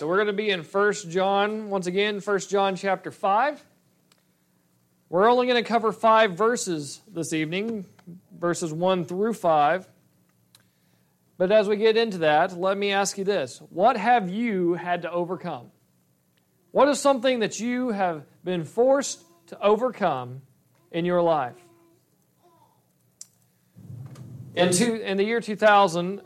So 0.00 0.06
we're 0.06 0.16
going 0.16 0.28
to 0.28 0.32
be 0.32 0.48
in 0.48 0.62
1 0.62 0.92
John, 1.10 1.68
once 1.68 1.86
again, 1.86 2.20
1 2.20 2.38
John 2.48 2.74
chapter 2.74 3.10
5. 3.10 3.62
We're 5.10 5.30
only 5.30 5.46
going 5.46 5.62
to 5.62 5.68
cover 5.68 5.92
five 5.92 6.38
verses 6.38 7.02
this 7.06 7.34
evening, 7.34 7.84
verses 8.34 8.72
1 8.72 9.04
through 9.04 9.34
5. 9.34 9.86
But 11.36 11.52
as 11.52 11.68
we 11.68 11.76
get 11.76 11.98
into 11.98 12.16
that, 12.16 12.58
let 12.58 12.78
me 12.78 12.92
ask 12.92 13.18
you 13.18 13.24
this 13.24 13.60
What 13.68 13.98
have 13.98 14.30
you 14.30 14.72
had 14.72 15.02
to 15.02 15.12
overcome? 15.12 15.70
What 16.70 16.88
is 16.88 16.98
something 16.98 17.40
that 17.40 17.60
you 17.60 17.90
have 17.90 18.24
been 18.42 18.64
forced 18.64 19.22
to 19.48 19.60
overcome 19.60 20.40
in 20.90 21.04
your 21.04 21.20
life? 21.20 21.56
In, 24.54 24.72
two, 24.72 24.94
in 24.94 25.18
the 25.18 25.24
year 25.24 25.42
2000, 25.42 26.22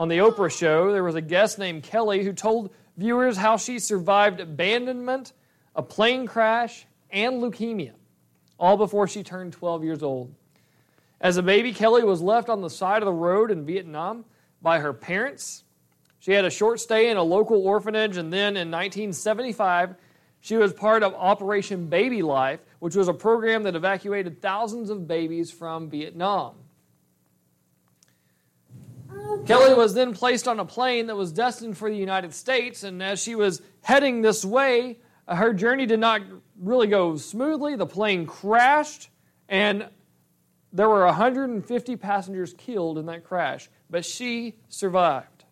on 0.00 0.08
the 0.08 0.16
Oprah 0.16 0.50
show, 0.50 0.92
there 0.92 1.04
was 1.04 1.14
a 1.14 1.20
guest 1.20 1.58
named 1.58 1.82
Kelly 1.82 2.24
who 2.24 2.32
told 2.32 2.70
viewers 2.96 3.36
how 3.36 3.58
she 3.58 3.78
survived 3.78 4.40
abandonment, 4.40 5.34
a 5.76 5.82
plane 5.82 6.26
crash, 6.26 6.86
and 7.10 7.42
leukemia, 7.42 7.92
all 8.58 8.78
before 8.78 9.06
she 9.06 9.22
turned 9.22 9.52
12 9.52 9.84
years 9.84 10.02
old. 10.02 10.34
As 11.20 11.36
a 11.36 11.42
baby, 11.42 11.74
Kelly 11.74 12.02
was 12.02 12.22
left 12.22 12.48
on 12.48 12.62
the 12.62 12.70
side 12.70 13.02
of 13.02 13.06
the 13.06 13.12
road 13.12 13.50
in 13.50 13.66
Vietnam 13.66 14.24
by 14.62 14.78
her 14.78 14.94
parents. 14.94 15.64
She 16.18 16.32
had 16.32 16.46
a 16.46 16.50
short 16.50 16.80
stay 16.80 17.10
in 17.10 17.18
a 17.18 17.22
local 17.22 17.62
orphanage, 17.66 18.16
and 18.16 18.32
then 18.32 18.56
in 18.56 18.70
1975, 18.70 19.96
she 20.40 20.56
was 20.56 20.72
part 20.72 21.02
of 21.02 21.12
Operation 21.12 21.90
Babylift, 21.90 22.60
which 22.78 22.96
was 22.96 23.08
a 23.08 23.12
program 23.12 23.64
that 23.64 23.76
evacuated 23.76 24.40
thousands 24.40 24.88
of 24.88 25.06
babies 25.06 25.50
from 25.50 25.90
Vietnam. 25.90 26.54
Kelly 29.46 29.74
was 29.74 29.94
then 29.94 30.14
placed 30.14 30.46
on 30.46 30.60
a 30.60 30.64
plane 30.64 31.06
that 31.06 31.16
was 31.16 31.32
destined 31.32 31.76
for 31.76 31.90
the 31.90 31.96
United 31.96 32.34
States, 32.34 32.82
and 32.84 33.02
as 33.02 33.20
she 33.20 33.34
was 33.34 33.62
heading 33.82 34.22
this 34.22 34.44
way, 34.44 34.98
uh, 35.26 35.36
her 35.36 35.52
journey 35.52 35.86
did 35.86 36.00
not 36.00 36.22
really 36.58 36.86
go 36.86 37.16
smoothly. 37.16 37.76
The 37.76 37.86
plane 37.86 38.26
crashed, 38.26 39.10
and 39.48 39.88
there 40.72 40.88
were 40.88 41.04
150 41.06 41.96
passengers 41.96 42.54
killed 42.56 42.98
in 42.98 43.06
that 43.06 43.24
crash, 43.24 43.68
but 43.88 44.04
she 44.04 44.56
survived. 44.68 45.44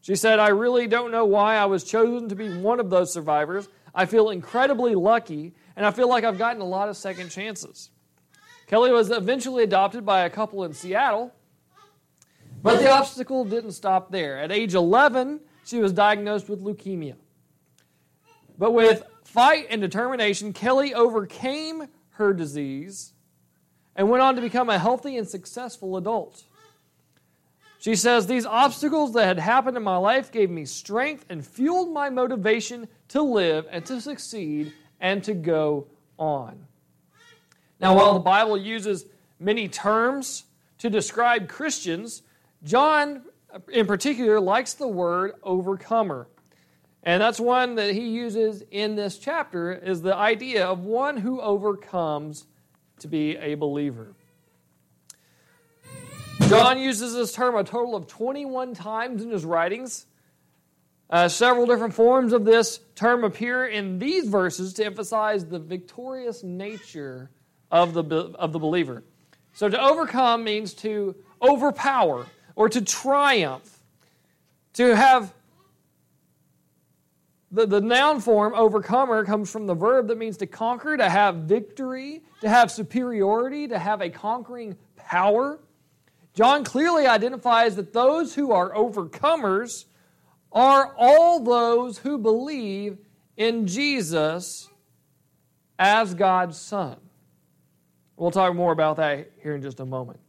She 0.00 0.16
said, 0.16 0.38
I 0.38 0.48
really 0.48 0.86
don't 0.86 1.10
know 1.10 1.26
why 1.26 1.56
I 1.56 1.66
was 1.66 1.84
chosen 1.84 2.28
to 2.30 2.34
be 2.34 2.54
one 2.58 2.80
of 2.80 2.90
those 2.90 3.12
survivors. 3.12 3.68
I 3.94 4.06
feel 4.06 4.30
incredibly 4.30 4.94
lucky, 4.94 5.54
and 5.76 5.84
I 5.84 5.90
feel 5.90 6.08
like 6.08 6.24
I've 6.24 6.38
gotten 6.38 6.62
a 6.62 6.66
lot 6.66 6.88
of 6.88 6.96
second 6.96 7.30
chances. 7.30 7.90
Kelly 8.66 8.92
was 8.92 9.10
eventually 9.10 9.64
adopted 9.64 10.06
by 10.06 10.20
a 10.20 10.30
couple 10.30 10.64
in 10.64 10.72
Seattle 10.72 11.34
but 12.62 12.78
the 12.78 12.90
obstacle 12.90 13.44
didn't 13.44 13.72
stop 13.72 14.10
there. 14.10 14.38
At 14.38 14.52
age 14.52 14.74
11, 14.74 15.40
she 15.64 15.78
was 15.78 15.92
diagnosed 15.92 16.48
with 16.48 16.62
leukemia. 16.62 17.14
But 18.58 18.72
with 18.72 19.04
fight 19.24 19.66
and 19.70 19.80
determination, 19.80 20.52
Kelly 20.52 20.92
overcame 20.92 21.88
her 22.10 22.34
disease 22.34 23.12
and 23.96 24.08
went 24.08 24.22
on 24.22 24.36
to 24.36 24.40
become 24.40 24.68
a 24.68 24.78
healthy 24.78 25.16
and 25.16 25.26
successful 25.26 25.96
adult. 25.96 26.44
She 27.78 27.94
says, 27.94 28.26
These 28.26 28.44
obstacles 28.44 29.14
that 29.14 29.24
had 29.24 29.38
happened 29.38 29.76
in 29.76 29.82
my 29.82 29.96
life 29.96 30.30
gave 30.30 30.50
me 30.50 30.66
strength 30.66 31.24
and 31.30 31.44
fueled 31.44 31.90
my 31.92 32.10
motivation 32.10 32.88
to 33.08 33.22
live 33.22 33.66
and 33.70 33.84
to 33.86 34.00
succeed 34.00 34.74
and 35.00 35.24
to 35.24 35.32
go 35.32 35.86
on. 36.18 36.66
Now, 37.80 37.96
while 37.96 38.12
the 38.12 38.20
Bible 38.20 38.58
uses 38.58 39.06
many 39.38 39.66
terms 39.66 40.44
to 40.78 40.90
describe 40.90 41.48
Christians, 41.48 42.22
John, 42.62 43.22
in 43.72 43.86
particular, 43.86 44.40
likes 44.40 44.74
the 44.74 44.88
word 44.88 45.32
overcomer. 45.42 46.28
And 47.02 47.22
that's 47.22 47.40
one 47.40 47.76
that 47.76 47.94
he 47.94 48.08
uses 48.08 48.62
in 48.70 48.94
this 48.94 49.18
chapter 49.18 49.72
is 49.72 50.02
the 50.02 50.14
idea 50.14 50.66
of 50.66 50.84
one 50.84 51.16
who 51.16 51.40
overcomes 51.40 52.46
to 52.98 53.08
be 53.08 53.36
a 53.36 53.54
believer. 53.54 54.14
John 56.48 56.78
uses 56.78 57.14
this 57.14 57.32
term 57.32 57.54
a 57.54 57.64
total 57.64 57.96
of 57.96 58.06
21 58.06 58.74
times 58.74 59.22
in 59.22 59.30
his 59.30 59.44
writings. 59.44 60.06
Uh, 61.08 61.28
several 61.28 61.66
different 61.66 61.94
forms 61.94 62.32
of 62.32 62.44
this 62.44 62.80
term 62.94 63.24
appear 63.24 63.66
in 63.66 63.98
these 63.98 64.28
verses 64.28 64.74
to 64.74 64.84
emphasize 64.84 65.46
the 65.46 65.58
victorious 65.58 66.42
nature 66.42 67.30
of 67.70 67.94
the, 67.94 68.02
of 68.34 68.52
the 68.52 68.58
believer. 68.58 69.04
So 69.52 69.68
to 69.68 69.80
overcome 69.80 70.44
means 70.44 70.74
to 70.74 71.16
overpower, 71.42 72.26
or 72.56 72.68
to 72.68 72.80
triumph. 72.80 73.78
To 74.74 74.94
have 74.94 75.34
the, 77.50 77.66
the 77.66 77.80
noun 77.80 78.20
form, 78.20 78.54
overcomer, 78.54 79.24
comes 79.24 79.50
from 79.50 79.66
the 79.66 79.74
verb 79.74 80.08
that 80.08 80.18
means 80.18 80.36
to 80.38 80.46
conquer, 80.46 80.96
to 80.96 81.08
have 81.08 81.34
victory, 81.36 82.22
to 82.40 82.48
have 82.48 82.70
superiority, 82.70 83.66
to 83.68 83.78
have 83.78 84.00
a 84.00 84.08
conquering 84.08 84.76
power. 84.96 85.58
John 86.34 86.62
clearly 86.62 87.06
identifies 87.06 87.76
that 87.76 87.92
those 87.92 88.34
who 88.34 88.52
are 88.52 88.72
overcomers 88.72 89.86
are 90.52 90.94
all 90.96 91.40
those 91.40 91.98
who 91.98 92.18
believe 92.18 92.98
in 93.36 93.66
Jesus 93.66 94.68
as 95.78 96.14
God's 96.14 96.60
Son. 96.60 96.96
We'll 98.16 98.30
talk 98.30 98.54
more 98.54 98.72
about 98.72 98.96
that 98.98 99.32
here 99.42 99.54
in 99.54 99.62
just 99.62 99.80
a 99.80 99.86
moment. 99.86 100.20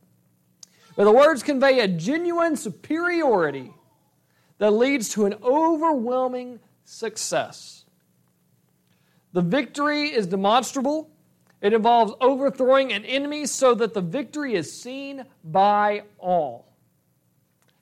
But 0.96 1.06
the 1.06 1.12
words 1.12 1.44
convey 1.44 1.80
a 1.80 1.88
genuine 1.88 2.56
superiority 2.56 3.74
that 4.58 4.72
leads 4.72 5.10
to 5.10 5.26
an 5.26 5.36
overwhelming 5.44 6.60
success. 6.86 7.86
The 9.34 9.42
victory 9.42 10.14
is 10.14 10.28
demonstrable. 10.28 11.10
It 11.62 11.74
involves 11.74 12.14
overthrowing 12.20 12.92
an 12.92 13.06
enemy 13.06 13.46
so 13.46 13.74
that 13.76 13.94
the 13.94 14.02
victory 14.02 14.56
is 14.56 14.72
seen 14.72 15.26
by 15.44 16.04
all. 16.20 16.68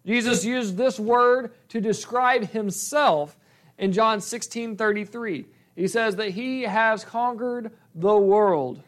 Jesus 0.05 0.45
used 0.45 0.77
this 0.77 0.99
word 0.99 1.53
to 1.69 1.81
describe 1.81 2.49
himself 2.49 3.37
in 3.77 3.91
John 3.91 4.21
16 4.21 4.77
33. 4.77 5.45
He 5.75 5.87
says 5.87 6.15
that 6.17 6.31
he 6.31 6.63
has 6.63 7.05
conquered 7.05 7.71
the 7.95 8.17
world. 8.17 8.83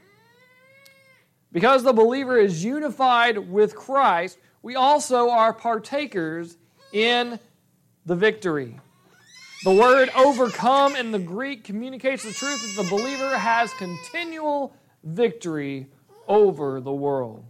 Because 1.52 1.84
the 1.84 1.94
believer 1.94 2.38
is 2.38 2.64
unified 2.64 3.38
with 3.38 3.76
Christ, 3.76 4.38
we 4.62 4.76
also 4.76 5.30
are 5.30 5.54
partakers 5.54 6.58
in 6.94 7.40
the 8.06 8.16
victory. 8.16 8.80
The 9.64 9.74
word 9.74 10.10
overcome 10.16 10.96
in 10.96 11.12
the 11.12 11.20
Greek 11.20 11.64
communicates 11.64 12.24
the 12.24 12.32
truth 12.32 12.62
that 12.62 12.84
the 12.84 12.90
believer 12.90 13.38
has 13.38 13.72
continual 13.74 14.74
victory 15.04 15.88
over 16.28 16.82
the 16.82 16.92
world. 16.92 17.46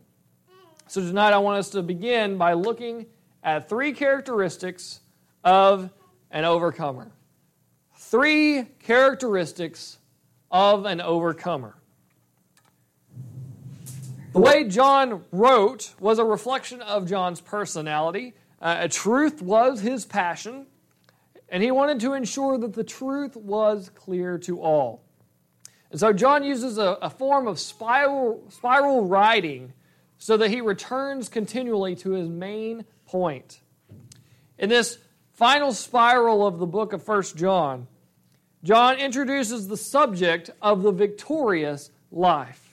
So 0.88 1.00
tonight 1.00 1.32
I 1.32 1.38
want 1.38 1.60
us 1.60 1.70
to 1.70 1.82
begin 1.82 2.38
by 2.38 2.54
looking 2.54 3.06
at 3.44 3.70
three 3.70 3.94
characteristics 3.94 5.00
of 5.44 5.90
an 6.32 6.44
overcomer. 6.44 7.12
Three 7.96 8.64
characteristics 8.80 9.98
of 10.50 10.86
an 10.86 11.00
overcomer. 11.00 11.76
The 14.34 14.40
way 14.40 14.64
John 14.64 15.25
wrote 15.34 15.94
was 16.00 16.18
a 16.18 16.23
reflection 16.23 16.82
of 16.82 17.09
John's 17.09 17.41
personality. 17.41 18.34
Uh, 18.61 18.88
truth 18.90 19.41
was 19.41 19.82
his 19.82 20.06
passion, 20.06 20.67
and 21.50 21.61
he 21.61 21.70
wanted 21.70 22.00
to 22.00 22.14
ensure 22.14 22.58
that 22.58 22.73
the 22.73 22.85
truth 22.85 23.35
was 23.35 23.90
clear 23.94 24.38
to 24.40 24.61
all. 24.61 25.03
And 25.90 26.00
so 26.00 26.14
John 26.14 26.46
uses 26.46 26.78
a, 26.78 26.97
a 27.02 27.09
form 27.09 27.46
of 27.46 27.59
spiral, 27.59 28.41
spiral 28.50 29.06
writing 29.06 29.73
so 30.17 30.38
that 30.38 30.50
he 30.50 30.61
returns 30.61 31.28
continually 31.28 31.97
to 31.97 32.11
his 32.11 32.29
main 32.29 32.85
point. 33.06 33.59
In 34.58 34.70
this 34.70 34.97
final 35.34 35.73
spiral 35.73 36.47
of 36.47 36.58
the 36.58 36.67
book 36.67 36.94
of 36.94 37.03
First 37.03 37.35
John, 37.35 37.88
John 38.64 38.97
introduces 38.97 39.67
the 39.67 39.76
subject 39.76 40.52
of 40.61 40.84
the 40.84 40.91
victorious 40.94 41.91
life. 42.11 42.71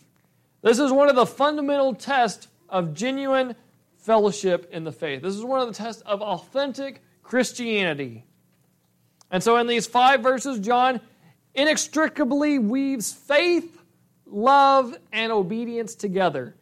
This 0.63 0.79
is 0.79 0.93
one 0.93 1.09
of 1.09 1.17
the 1.17 1.27
fundamental 1.27 1.95
tests 1.95 2.49
of 2.69 2.95
genuine 2.95 3.55
fellowship 3.97 4.69
in 4.73 4.85
the 4.85 4.93
faith. 4.93 5.23
This 5.23 5.35
is 5.35 5.45
one 5.45 5.61
of 5.61 5.69
the 5.69 5.75
tests 5.75 6.03
of 6.03 6.21
authentic 6.23 7.03
Christianity. 7.23 8.25
And 9.31 9.43
so, 9.43 9.59
in 9.59 9.67
these 9.67 9.87
five 9.87 10.23
verses, 10.23 10.59
John 10.59 11.01
inextricably 11.55 12.59
weaves 12.59 13.13
faith, 13.13 13.83
love, 14.27 14.97
and 15.13 15.31
obedience 15.31 15.95
together. 15.95 16.57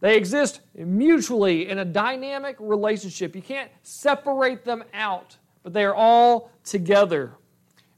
They 0.00 0.16
exist 0.16 0.60
mutually 0.74 1.68
in 1.68 1.78
a 1.78 1.84
dynamic 1.84 2.56
relationship. 2.58 3.36
You 3.36 3.42
can't 3.42 3.70
separate 3.82 4.64
them 4.64 4.82
out, 4.92 5.36
but 5.62 5.72
they 5.72 5.84
are 5.84 5.94
all 5.94 6.50
together. 6.64 7.34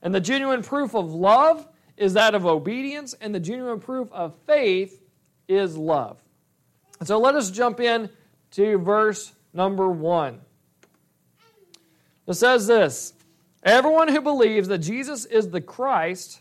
And 0.03 0.15
the 0.15 0.21
genuine 0.21 0.62
proof 0.62 0.94
of 0.94 1.15
love 1.15 1.67
is 1.97 2.12
that 2.15 2.35
of 2.35 2.44
obedience, 2.44 3.15
and 3.21 3.35
the 3.35 3.41
genuine 3.41 3.81
proof 3.81 4.12
of 4.12 4.35
faith 4.47 5.00
is 5.49 5.76
love. 5.76 6.19
So 7.02 7.19
let 7.19 7.35
us 7.35 7.50
jump 7.50 7.81
in 7.81 8.11
to 8.52 8.79
verse 8.79 9.32
number 9.52 9.88
one. 9.88 10.41
It 12.26 12.35
says 12.35 12.67
this 12.67 13.14
Everyone 13.62 14.08
who 14.08 14.20
believes 14.20 14.69
that 14.69 14.79
Jesus 14.79 15.25
is 15.25 15.50
the 15.50 15.61
Christ 15.61 16.41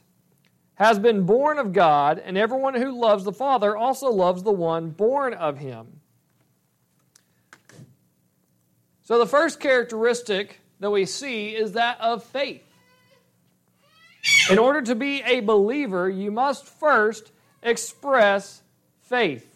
has 0.75 0.99
been 0.99 1.25
born 1.25 1.59
of 1.59 1.71
God, 1.71 2.19
and 2.23 2.37
everyone 2.37 2.73
who 2.73 2.99
loves 2.99 3.23
the 3.23 3.31
Father 3.31 3.77
also 3.77 4.09
loves 4.09 4.43
the 4.43 4.51
one 4.51 4.89
born 4.89 5.33
of 5.33 5.59
him. 5.59 6.01
So, 9.03 9.19
the 9.19 9.27
first 9.27 9.59
characteristic 9.59 10.59
that 10.79 10.89
we 10.89 11.05
see 11.05 11.49
is 11.49 11.73
that 11.73 11.99
of 12.01 12.23
faith. 12.23 12.63
In 14.49 14.57
order 14.57 14.81
to 14.81 14.95
be 14.95 15.21
a 15.21 15.41
believer, 15.41 16.09
you 16.09 16.31
must 16.31 16.65
first 16.65 17.31
express 17.61 18.62
faith. 19.13 19.47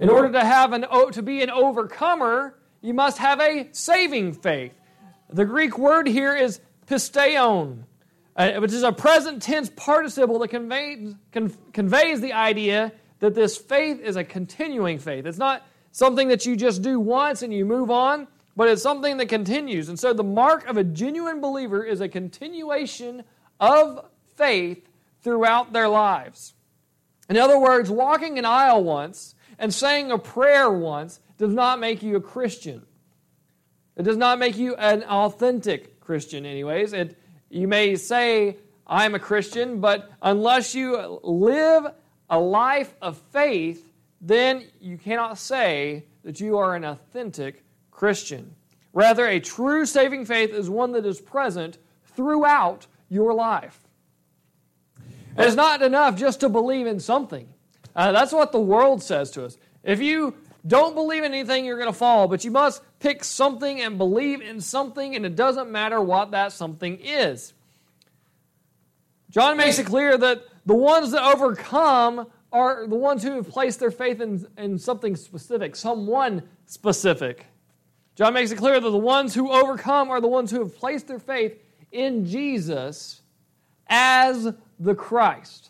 In 0.00 0.08
order 0.10 0.32
to 0.32 0.44
have 0.44 0.72
an 0.72 0.84
to 1.12 1.22
be 1.22 1.40
an 1.40 1.50
overcomer, 1.50 2.58
you 2.80 2.94
must 2.94 3.18
have 3.18 3.40
a 3.40 3.68
saving 3.70 4.32
faith. 4.32 4.72
The 5.30 5.44
Greek 5.44 5.78
word 5.78 6.08
here 6.08 6.34
is 6.34 6.60
pisteon, 6.88 7.84
uh, 8.34 8.54
which 8.54 8.72
is 8.72 8.82
a 8.82 8.90
present 8.90 9.40
tense 9.40 9.70
participle 9.76 10.40
that 10.40 10.48
conveys, 10.48 11.14
con- 11.30 11.54
conveys 11.72 12.20
the 12.20 12.32
idea 12.32 12.90
that 13.20 13.36
this 13.36 13.56
faith 13.56 14.00
is 14.00 14.16
a 14.16 14.24
continuing 14.24 14.98
faith. 14.98 15.24
It's 15.24 15.38
not 15.38 15.64
something 15.92 16.26
that 16.26 16.44
you 16.44 16.56
just 16.56 16.82
do 16.82 16.98
once 16.98 17.42
and 17.42 17.54
you 17.54 17.64
move 17.64 17.88
on, 17.88 18.26
but 18.56 18.66
it's 18.66 18.82
something 18.82 19.16
that 19.18 19.28
continues. 19.28 19.88
And 19.88 19.96
so 19.96 20.12
the 20.12 20.24
mark 20.24 20.66
of 20.66 20.76
a 20.76 20.82
genuine 20.82 21.40
believer 21.40 21.84
is 21.84 22.00
a 22.00 22.08
continuation 22.08 23.22
of 23.60 24.06
faith 24.34 24.88
throughout 25.22 25.72
their 25.72 25.88
lives. 25.88 26.54
In 27.28 27.36
other 27.36 27.58
words, 27.58 27.90
walking 27.90 28.38
an 28.38 28.44
aisle 28.44 28.82
once 28.82 29.34
and 29.58 29.72
saying 29.72 30.10
a 30.10 30.18
prayer 30.18 30.70
once 30.70 31.20
does 31.38 31.52
not 31.52 31.78
make 31.78 32.02
you 32.02 32.16
a 32.16 32.20
Christian. 32.20 32.84
It 33.96 34.02
does 34.02 34.16
not 34.16 34.38
make 34.38 34.56
you 34.56 34.74
an 34.76 35.02
authentic 35.04 36.00
Christian, 36.00 36.46
anyways. 36.46 36.92
It, 36.92 37.18
you 37.50 37.68
may 37.68 37.96
say, 37.96 38.56
I'm 38.86 39.14
a 39.14 39.18
Christian, 39.18 39.80
but 39.80 40.10
unless 40.20 40.74
you 40.74 41.20
live 41.22 41.86
a 42.28 42.38
life 42.38 42.94
of 43.02 43.18
faith, 43.32 43.92
then 44.20 44.66
you 44.80 44.96
cannot 44.96 45.38
say 45.38 46.06
that 46.24 46.40
you 46.40 46.58
are 46.58 46.74
an 46.74 46.84
authentic 46.84 47.64
Christian. 47.90 48.54
Rather, 48.92 49.26
a 49.26 49.40
true 49.40 49.86
saving 49.86 50.24
faith 50.24 50.52
is 50.52 50.68
one 50.68 50.92
that 50.92 51.06
is 51.06 51.20
present 51.20 51.78
throughout 52.04 52.86
your 53.08 53.34
life. 53.34 53.81
It's 55.36 55.56
not 55.56 55.82
enough 55.82 56.16
just 56.16 56.40
to 56.40 56.48
believe 56.48 56.86
in 56.86 57.00
something. 57.00 57.48
Uh, 57.94 58.12
that's 58.12 58.32
what 58.32 58.52
the 58.52 58.60
world 58.60 59.02
says 59.02 59.30
to 59.32 59.44
us. 59.44 59.56
If 59.82 60.00
you 60.00 60.34
don't 60.66 60.94
believe 60.94 61.24
in 61.24 61.32
anything, 61.32 61.64
you're 61.64 61.78
going 61.78 61.92
to 61.92 61.98
fall, 61.98 62.28
but 62.28 62.44
you 62.44 62.50
must 62.50 62.82
pick 63.00 63.24
something 63.24 63.80
and 63.80 63.98
believe 63.98 64.40
in 64.40 64.60
something, 64.60 65.16
and 65.16 65.26
it 65.26 65.34
doesn't 65.34 65.70
matter 65.70 66.00
what 66.00 66.30
that 66.30 66.52
something 66.52 66.98
is. 67.00 67.52
John 69.30 69.56
makes 69.56 69.78
it 69.78 69.86
clear 69.86 70.16
that 70.16 70.44
the 70.66 70.74
ones 70.74 71.10
that 71.12 71.22
overcome 71.22 72.30
are 72.52 72.86
the 72.86 72.96
ones 72.96 73.22
who 73.22 73.32
have 73.32 73.48
placed 73.48 73.80
their 73.80 73.90
faith 73.90 74.20
in, 74.20 74.46
in 74.58 74.78
something 74.78 75.16
specific, 75.16 75.74
someone 75.74 76.42
specific. 76.66 77.46
John 78.14 78.34
makes 78.34 78.50
it 78.50 78.58
clear 78.58 78.78
that 78.78 78.90
the 78.90 78.98
ones 78.98 79.34
who 79.34 79.50
overcome 79.50 80.10
are 80.10 80.20
the 80.20 80.28
ones 80.28 80.50
who 80.50 80.60
have 80.60 80.76
placed 80.76 81.08
their 81.08 81.18
faith 81.18 81.58
in 81.90 82.26
Jesus 82.26 83.21
as 83.92 84.54
the 84.80 84.94
Christ. 84.94 85.68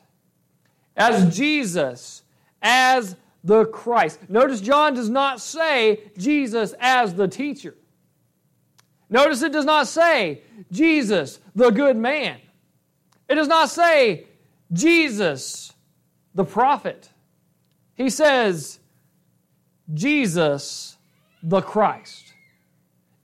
As 0.96 1.36
Jesus, 1.36 2.22
as 2.62 3.16
the 3.42 3.64
Christ. 3.66 4.20
Notice 4.28 4.60
John 4.60 4.94
does 4.94 5.10
not 5.10 5.40
say 5.40 6.00
Jesus 6.16 6.72
as 6.78 7.14
the 7.14 7.26
teacher. 7.26 7.74
Notice 9.10 9.42
it 9.42 9.52
does 9.52 9.64
not 9.64 9.88
say 9.88 10.42
Jesus, 10.70 11.40
the 11.56 11.70
good 11.70 11.96
man. 11.96 12.38
It 13.28 13.34
does 13.34 13.48
not 13.48 13.68
say 13.68 14.26
Jesus, 14.72 15.72
the 16.34 16.44
prophet. 16.44 17.10
He 17.96 18.08
says 18.08 18.78
Jesus, 19.92 20.96
the 21.42 21.60
Christ. 21.60 22.32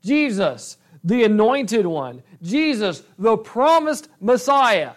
Jesus, 0.02 0.76
the 1.08 1.24
anointed 1.24 1.86
one. 1.86 2.22
Jesus, 2.42 3.02
the 3.18 3.38
promised 3.38 4.08
Messiah. 4.20 4.92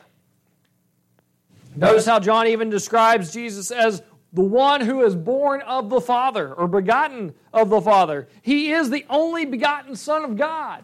Notice 1.73 2.05
how 2.05 2.19
John 2.19 2.47
even 2.47 2.69
describes 2.69 3.31
Jesus 3.31 3.71
as 3.71 4.03
the 4.33 4.41
one 4.41 4.81
who 4.81 5.05
is 5.05 5.15
born 5.15 5.61
of 5.61 5.89
the 5.89 6.01
Father 6.01 6.53
or 6.53 6.67
begotten 6.67 7.33
of 7.53 7.69
the 7.69 7.79
Father. 7.79 8.27
He 8.41 8.73
is 8.73 8.89
the 8.89 9.05
only 9.09 9.45
begotten 9.45 9.95
Son 9.95 10.25
of 10.25 10.35
God. 10.35 10.83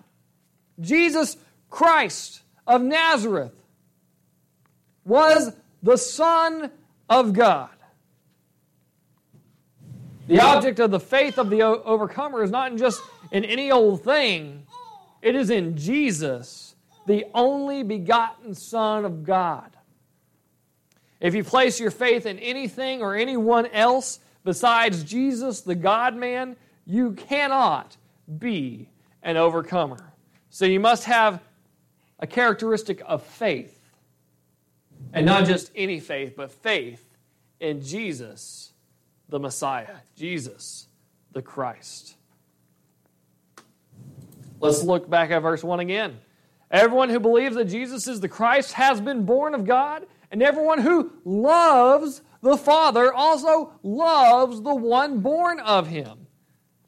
Jesus 0.80 1.36
Christ 1.70 2.42
of 2.66 2.82
Nazareth 2.82 3.54
was 5.04 5.52
the 5.84 5.98
Son 5.98 6.72
of 7.10 7.34
God. 7.34 7.70
The 10.28 10.40
object 10.40 10.80
of 10.80 10.92
the 10.92 11.02
faith 11.02 11.38
of 11.38 11.50
the 11.50 11.64
overcomer 11.64 12.44
is 12.44 12.52
not 12.52 12.78
just 12.78 13.02
in 13.32 13.44
any 13.44 13.72
old 13.72 14.04
thing, 14.04 14.67
it 15.22 15.36
is 15.36 15.50
in 15.50 15.78
Jesus, 15.78 16.76
the 17.06 17.26
only 17.34 17.84
begotten 17.84 18.54
Son 18.54 19.06
of 19.06 19.24
God. 19.24 19.72
If 21.20 21.34
you 21.34 21.44
place 21.44 21.80
your 21.80 21.92
faith 21.92 22.26
in 22.26 22.38
anything 22.40 23.02
or 23.02 23.16
anyone 23.16 23.66
else 23.68 24.20
besides 24.44 25.04
Jesus, 25.04 25.62
the 25.62 25.76
God 25.76 26.16
man, 26.16 26.56
you 26.86 27.14
cannot 27.14 27.98
be 28.38 28.90
an 29.24 29.38
overcomer. 29.38 30.14
So 30.50 30.66
you 30.66 30.80
must 30.80 31.06
have 31.06 31.42
a 32.20 32.28
characteristic 32.28 33.02
of 33.06 33.24
faith. 33.24 33.74
And 35.14 35.26
not 35.26 35.46
just 35.46 35.72
any 35.76 36.00
faith, 36.00 36.34
but 36.36 36.52
faith 36.52 37.04
in 37.60 37.82
Jesus, 37.82 38.74
the 39.30 39.40
Messiah, 39.40 39.96
Jesus, 40.16 40.88
the 41.32 41.42
Christ. 41.42 42.17
Let's 44.60 44.84
look 44.84 45.10
back 45.10 45.32
at 45.32 45.42
verse 45.42 45.64
1 45.64 45.80
again. 45.80 46.20
Everyone 46.70 47.10
who 47.10 47.20
believes 47.20 47.56
that 47.56 47.66
Jesus 47.66 48.08
is 48.08 48.20
the 48.20 48.28
Christ 48.28 48.74
has 48.74 49.00
been 49.00 49.26
born 49.26 49.54
of 49.54 49.66
God 49.66 50.06
and 50.32 50.44
everyone 50.44 50.80
who 50.80 51.14
loves 51.24 52.22
the 52.42 52.58
Father 52.58 53.14
also 53.14 53.74
loves 53.84 54.62
the 54.62 54.76
one 54.76 55.22
born 55.22 55.60
of 55.60 55.88
him. 55.88 56.28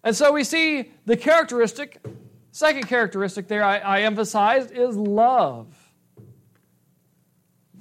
And 0.04 0.16
so 0.16 0.32
we 0.32 0.44
see 0.44 0.92
the 1.06 1.18
characteristic, 1.18 2.02
second 2.52 2.88
characteristic 2.88 3.48
there 3.48 3.64
I, 3.64 3.78
I 3.78 4.02
emphasized 4.02 4.72
is 4.72 4.96
love. 4.96 5.68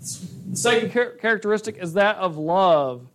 The 0.00 0.56
second 0.56 0.92
char- 0.92 1.12
characteristic 1.12 1.78
is 1.78 1.94
that 1.94 2.16
of 2.16 2.36
love. 2.36 3.08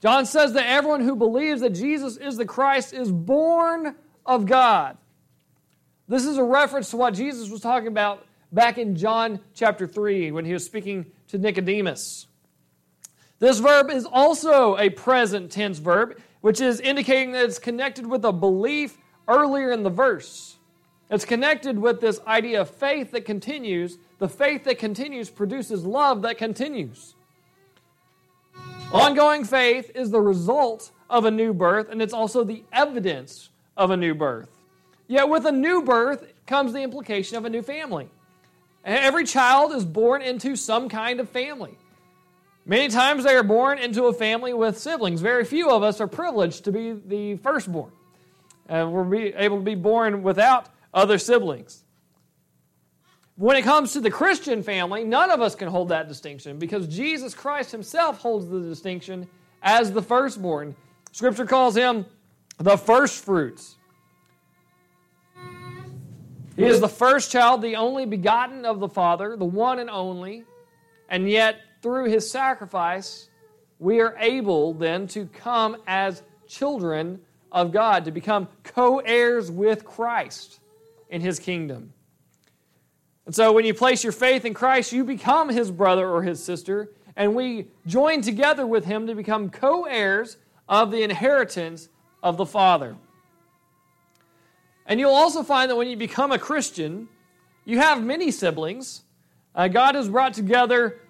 John 0.00 0.26
says 0.26 0.52
that 0.52 0.66
everyone 0.66 1.00
who 1.00 1.16
believes 1.16 1.60
that 1.62 1.70
Jesus 1.70 2.16
is 2.16 2.36
the 2.36 2.44
Christ 2.44 2.92
is 2.92 3.10
born 3.10 3.96
of 4.24 4.46
God. 4.46 4.96
This 6.08 6.24
is 6.24 6.38
a 6.38 6.44
reference 6.44 6.90
to 6.90 6.96
what 6.96 7.14
Jesus 7.14 7.50
was 7.50 7.60
talking 7.60 7.88
about 7.88 8.24
back 8.52 8.78
in 8.78 8.94
John 8.94 9.40
chapter 9.54 9.86
3 9.86 10.30
when 10.30 10.44
he 10.44 10.52
was 10.52 10.64
speaking 10.64 11.06
to 11.28 11.38
Nicodemus. 11.38 12.26
This 13.38 13.58
verb 13.58 13.90
is 13.90 14.06
also 14.06 14.76
a 14.78 14.88
present 14.88 15.50
tense 15.50 15.78
verb, 15.78 16.18
which 16.40 16.60
is 16.60 16.80
indicating 16.80 17.32
that 17.32 17.44
it's 17.44 17.58
connected 17.58 18.06
with 18.06 18.24
a 18.24 18.32
belief 18.32 18.96
earlier 19.26 19.72
in 19.72 19.82
the 19.82 19.90
verse. 19.90 20.56
It's 21.10 21.24
connected 21.24 21.78
with 21.78 22.00
this 22.00 22.20
idea 22.26 22.60
of 22.60 22.70
faith 22.70 23.10
that 23.10 23.24
continues. 23.24 23.98
The 24.18 24.28
faith 24.28 24.64
that 24.64 24.78
continues 24.78 25.28
produces 25.28 25.84
love 25.84 26.22
that 26.22 26.38
continues. 26.38 27.14
Ongoing 28.92 29.44
faith 29.44 29.90
is 29.94 30.10
the 30.10 30.20
result 30.20 30.92
of 31.10 31.24
a 31.24 31.30
new 31.30 31.52
birth, 31.52 31.88
and 31.90 32.00
it's 32.00 32.14
also 32.14 32.44
the 32.44 32.62
evidence 32.72 33.50
of 33.76 33.90
a 33.90 33.96
new 33.96 34.14
birth. 34.14 34.55
Yet, 35.08 35.28
with 35.28 35.46
a 35.46 35.52
new 35.52 35.82
birth 35.82 36.24
comes 36.46 36.72
the 36.72 36.82
implication 36.82 37.36
of 37.36 37.44
a 37.44 37.50
new 37.50 37.62
family. 37.62 38.08
Every 38.84 39.24
child 39.24 39.72
is 39.72 39.84
born 39.84 40.22
into 40.22 40.56
some 40.56 40.88
kind 40.88 41.20
of 41.20 41.28
family. 41.28 41.76
Many 42.64 42.88
times 42.88 43.24
they 43.24 43.34
are 43.34 43.44
born 43.44 43.78
into 43.78 44.04
a 44.04 44.12
family 44.12 44.52
with 44.52 44.78
siblings. 44.78 45.20
Very 45.20 45.44
few 45.44 45.70
of 45.70 45.82
us 45.82 46.00
are 46.00 46.08
privileged 46.08 46.64
to 46.64 46.72
be 46.72 46.92
the 46.92 47.36
firstborn. 47.36 47.92
And 48.68 48.92
we're 48.92 49.14
able 49.36 49.58
to 49.58 49.64
be 49.64 49.76
born 49.76 50.24
without 50.24 50.68
other 50.92 51.18
siblings. 51.18 51.84
When 53.36 53.56
it 53.56 53.62
comes 53.62 53.92
to 53.92 54.00
the 54.00 54.10
Christian 54.10 54.62
family, 54.62 55.04
none 55.04 55.30
of 55.30 55.40
us 55.40 55.54
can 55.54 55.68
hold 55.68 55.90
that 55.90 56.08
distinction 56.08 56.58
because 56.58 56.88
Jesus 56.88 57.34
Christ 57.34 57.70
himself 57.70 58.18
holds 58.18 58.48
the 58.48 58.60
distinction 58.60 59.28
as 59.62 59.92
the 59.92 60.02
firstborn. 60.02 60.74
Scripture 61.12 61.44
calls 61.44 61.76
him 61.76 62.06
the 62.58 62.76
firstfruits. 62.76 63.76
He 66.56 66.64
is 66.64 66.80
the 66.80 66.88
first 66.88 67.30
child, 67.30 67.60
the 67.60 67.76
only 67.76 68.06
begotten 68.06 68.64
of 68.64 68.80
the 68.80 68.88
Father, 68.88 69.36
the 69.36 69.44
one 69.44 69.78
and 69.78 69.90
only. 69.90 70.44
And 71.08 71.30
yet, 71.30 71.60
through 71.82 72.06
his 72.06 72.28
sacrifice, 72.28 73.28
we 73.78 74.00
are 74.00 74.16
able 74.18 74.72
then 74.72 75.06
to 75.08 75.26
come 75.26 75.76
as 75.86 76.22
children 76.48 77.20
of 77.52 77.72
God, 77.72 78.06
to 78.06 78.10
become 78.10 78.48
co 78.64 78.98
heirs 78.98 79.50
with 79.50 79.84
Christ. 79.84 80.60
in 81.08 81.20
his 81.20 81.38
kingdom. 81.38 81.92
And 83.26 83.34
so 83.34 83.52
when 83.52 83.64
you 83.64 83.74
place 83.74 84.02
your 84.02 84.12
faith 84.12 84.44
in 84.44 84.54
Christ, 84.54 84.92
you 84.92 85.04
become 85.04 85.48
his 85.48 85.70
brother 85.70 86.08
or 86.08 86.22
his 86.22 86.42
sister, 86.42 86.92
and 87.14 87.34
we 87.34 87.68
join 87.86 88.22
together 88.22 88.66
with 88.66 88.84
him 88.84 89.06
to 89.06 89.14
become 89.14 89.50
co 89.50 89.84
heirs 89.84 90.36
of 90.68 90.90
the 90.90 91.02
inheritance 91.02 91.88
of 92.22 92.36
the 92.36 92.46
Father. 92.46 92.96
And 94.86 95.00
you'll 95.00 95.10
also 95.14 95.42
find 95.42 95.70
that 95.70 95.76
when 95.76 95.88
you 95.88 95.96
become 95.96 96.32
a 96.32 96.38
Christian, 96.38 97.08
you 97.64 97.78
have 97.78 98.02
many 98.02 98.30
siblings. 98.30 99.02
Uh, 99.54 99.68
God 99.68 99.94
has 99.96 100.08
brought 100.08 100.34
together 100.34 101.00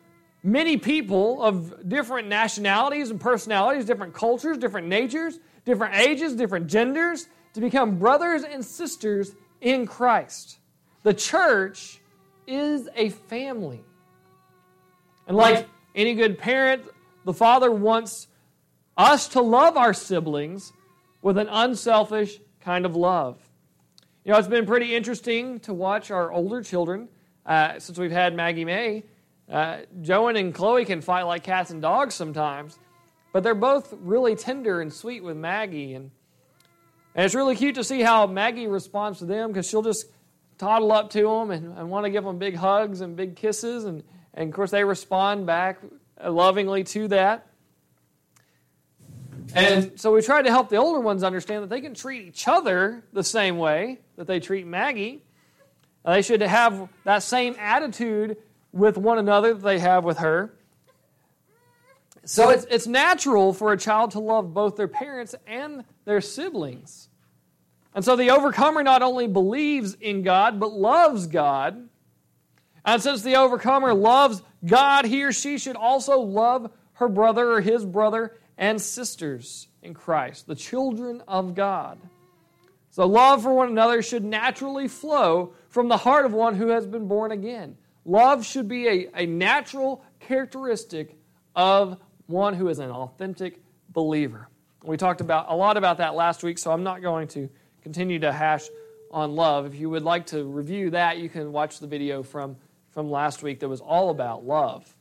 many 0.43 0.77
people 0.77 1.43
of 1.43 1.89
different 1.89 2.29
nationalities 2.29 3.11
and 3.11 3.21
personalities, 3.21 3.85
different 3.85 4.15
cultures, 4.15 4.57
different 4.57 4.87
natures, 4.87 5.39
different 5.65 5.95
ages, 5.97 6.35
different 6.35 6.69
genders, 6.69 7.27
to 7.55 7.61
become 7.61 7.99
brothers 7.99 8.45
and 8.45 8.65
sisters 8.65 9.35
in 9.61 9.87
Christ. 9.87 10.59
The 11.03 11.15
church 11.15 12.01
is 12.47 12.89
a 12.95 13.11
family. 13.11 13.83
And 15.27 15.37
like 15.37 15.69
any 15.95 16.15
good 16.15 16.39
parent, 16.39 16.85
the 17.25 17.33
father 17.33 17.71
wants 17.71 18.29
us 18.97 19.29
to 19.29 19.41
love 19.41 19.77
our 19.77 19.93
siblings 19.93 20.73
with 21.23 21.39
an 21.39 21.49
unselfish 21.51 22.39
kind 22.61 22.87
of 22.87 22.95
love. 22.95 23.39
You 24.27 24.33
know, 24.33 24.39
it's 24.39 24.49
been 24.49 24.67
pretty 24.67 24.93
interesting 24.93 25.61
to 25.61 25.73
watch 25.73 26.11
our 26.11 26.33
older 26.33 26.61
children 26.61 27.09
uh, 27.47 27.79
since 27.79 27.97
we've 27.97 28.11
had 28.11 28.35
Maggie 28.35 28.65
May. 28.65 29.05
Uh, 29.49 29.83
Joan 30.03 30.35
and 30.35 30.53
Chloe 30.53 30.85
can 30.85 31.01
fight 31.01 31.23
like 31.23 31.45
cats 31.45 31.71
and 31.71 31.81
dogs 31.81 32.17
sometimes, 32.17 32.77
but 33.33 33.45
they're 33.45 33.55
both 33.55 33.95
really 34.01 34.35
tender 34.35 34.81
and 34.81 34.93
sweet 34.93 35.23
with 35.23 35.37
Maggie. 35.37 35.95
And, 35.95 36.11
and 37.15 37.25
it's 37.25 37.37
really 37.37 37.55
cute 37.55 37.77
to 37.77 37.85
see 37.85 38.01
how 38.01 38.27
Maggie 38.27 38.67
responds 38.67 39.21
to 39.21 39.27
them 39.27 39.53
because 39.53 39.69
she'll 39.69 39.81
just 39.81 40.07
toddle 40.59 40.91
up 40.91 41.11
to 41.11 41.23
them 41.23 41.53
and, 41.53 41.79
and 41.79 41.89
want 41.89 42.05
to 42.05 42.11
give 42.11 42.25
them 42.25 42.37
big 42.37 42.57
hugs 42.57 43.03
and 43.03 43.15
big 43.15 43.37
kisses. 43.37 43.85
And, 43.85 44.03
and 44.35 44.49
of 44.49 44.57
course, 44.57 44.73
they 44.73 44.83
respond 44.83 45.47
back 45.47 45.79
lovingly 46.21 46.83
to 46.83 47.07
that. 47.07 47.47
And 49.55 49.99
so 50.01 50.13
we 50.13 50.23
tried 50.23 50.43
to 50.43 50.51
help 50.51 50.69
the 50.69 50.77
older 50.77 51.01
ones 51.01 51.23
understand 51.23 51.63
that 51.63 51.71
they 51.71 51.81
can 51.81 51.95
treat 51.95 52.27
each 52.27 52.49
other 52.49 53.05
the 53.13 53.25
same 53.25 53.59
way 53.59 54.01
that 54.17 54.27
they 54.27 54.41
treat 54.41 54.67
Maggie. 54.67 55.23
They 56.05 56.23
should 56.23 56.41
have 56.41 56.89
that 57.05 57.23
same 57.23 57.57
attitude 57.59 58.37
with 58.73 58.97
one 58.97 59.19
another 59.19 59.55
that 59.55 59.63
they 59.63 59.79
have 59.79 60.05
with 60.05 60.19
her. 60.19 60.53
So 62.25 62.51
it's, 62.51 62.67
it's 62.71 62.87
natural 62.87 63.53
for 63.53 63.73
a 63.73 63.77
child 63.77 64.13
to 64.13 64.21
love 64.21 64.53
both 64.53 64.77
their 64.77 64.89
parents 64.89 65.35
and 65.47 65.85
their 66.05 66.21
siblings. 66.21 67.09
And 67.95 68.05
so 68.05 68.17
the 68.17 68.31
overcomer 68.31 68.83
not 68.83 69.03
only 69.03 69.27
believes 69.27 69.95
in 69.95 70.23
God, 70.23 70.61
but 70.61 70.73
loves 70.73 71.29
God. 71.29 71.89
And 72.85 73.03
since 73.03 73.23
the 73.23 73.37
overcomer 73.37 73.95
loves 73.95 74.43
God, 74.65 75.07
he 75.07 75.25
or 75.25 75.33
she 75.33 75.57
should 75.57 75.77
also 75.77 76.21
love 76.21 76.71
her 76.95 77.09
brother 77.09 77.53
or 77.53 77.61
his 77.61 77.85
brother 77.85 78.37
and 78.59 78.81
sisters 78.81 79.69
in 79.83 79.95
Christ, 79.95 80.47
the 80.47 80.55
children 80.55 81.23
of 81.29 81.55
God. 81.55 81.99
So 82.91 83.07
love 83.07 83.43
for 83.43 83.53
one 83.53 83.69
another 83.69 84.01
should 84.03 84.25
naturally 84.25 84.89
flow 84.89 85.53
from 85.69 85.89
the 85.89 85.99
heart 85.99 86.25
of 86.25 86.33
one 86.33 86.55
who 86.55 86.69
has 86.69 86.87
been 86.87 87.09
born 87.09 87.31
again. 87.31 87.77
Love 88.05 88.47
should 88.47 88.69
be 88.69 88.89
a, 88.89 89.09
a 89.15 89.27
natural 89.27 90.03
characteristic 90.21 91.19
of 91.55 91.99
one 92.27 92.55
who 92.55 92.69
is 92.69 92.79
an 92.79 92.91
authentic 92.91 93.61
believer. 93.91 94.49
We 94.83 94.97
talked 94.97 95.21
about 95.21 95.47
a 95.49 95.55
lot 95.55 95.77
about 95.77 95.99
that 95.99 96.15
last 96.15 96.43
week, 96.43 96.59
so 96.59 96.71
I'm 96.71 96.85
not 96.85 97.03
going 97.03 97.29
to 97.29 97.51
continue 97.83 98.19
to 98.21 98.33
hash 98.33 98.69
on 99.11 99.35
love. 99.35 99.67
If 99.67 99.75
you 99.75 99.91
would 99.91 100.03
like 100.03 100.27
to 100.27 100.45
review 100.45 100.91
that, 100.91 101.19
you 101.19 101.29
can 101.29 101.53
watch 101.53 101.81
the 101.81 101.87
video 101.87 102.23
from, 102.23 102.57
from 102.91 103.11
last 103.11 103.43
week 103.43 103.61
that 103.61 103.69
was 103.69 103.81
all 103.81 104.11
about 104.11 104.45
love. 104.45 104.95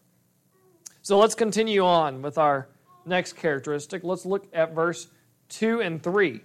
So 1.02 1.20
let's 1.20 1.36
continue 1.36 1.86
on 1.86 2.22
with 2.22 2.38
our 2.38 2.68
next 3.06 3.34
characteristic. 3.34 4.04
Let's 4.04 4.26
look 4.26 4.48
at 4.54 4.74
verse 4.74 5.08
2 5.50 5.82
and 5.82 6.02
3. 6.02 6.36
It 6.36 6.42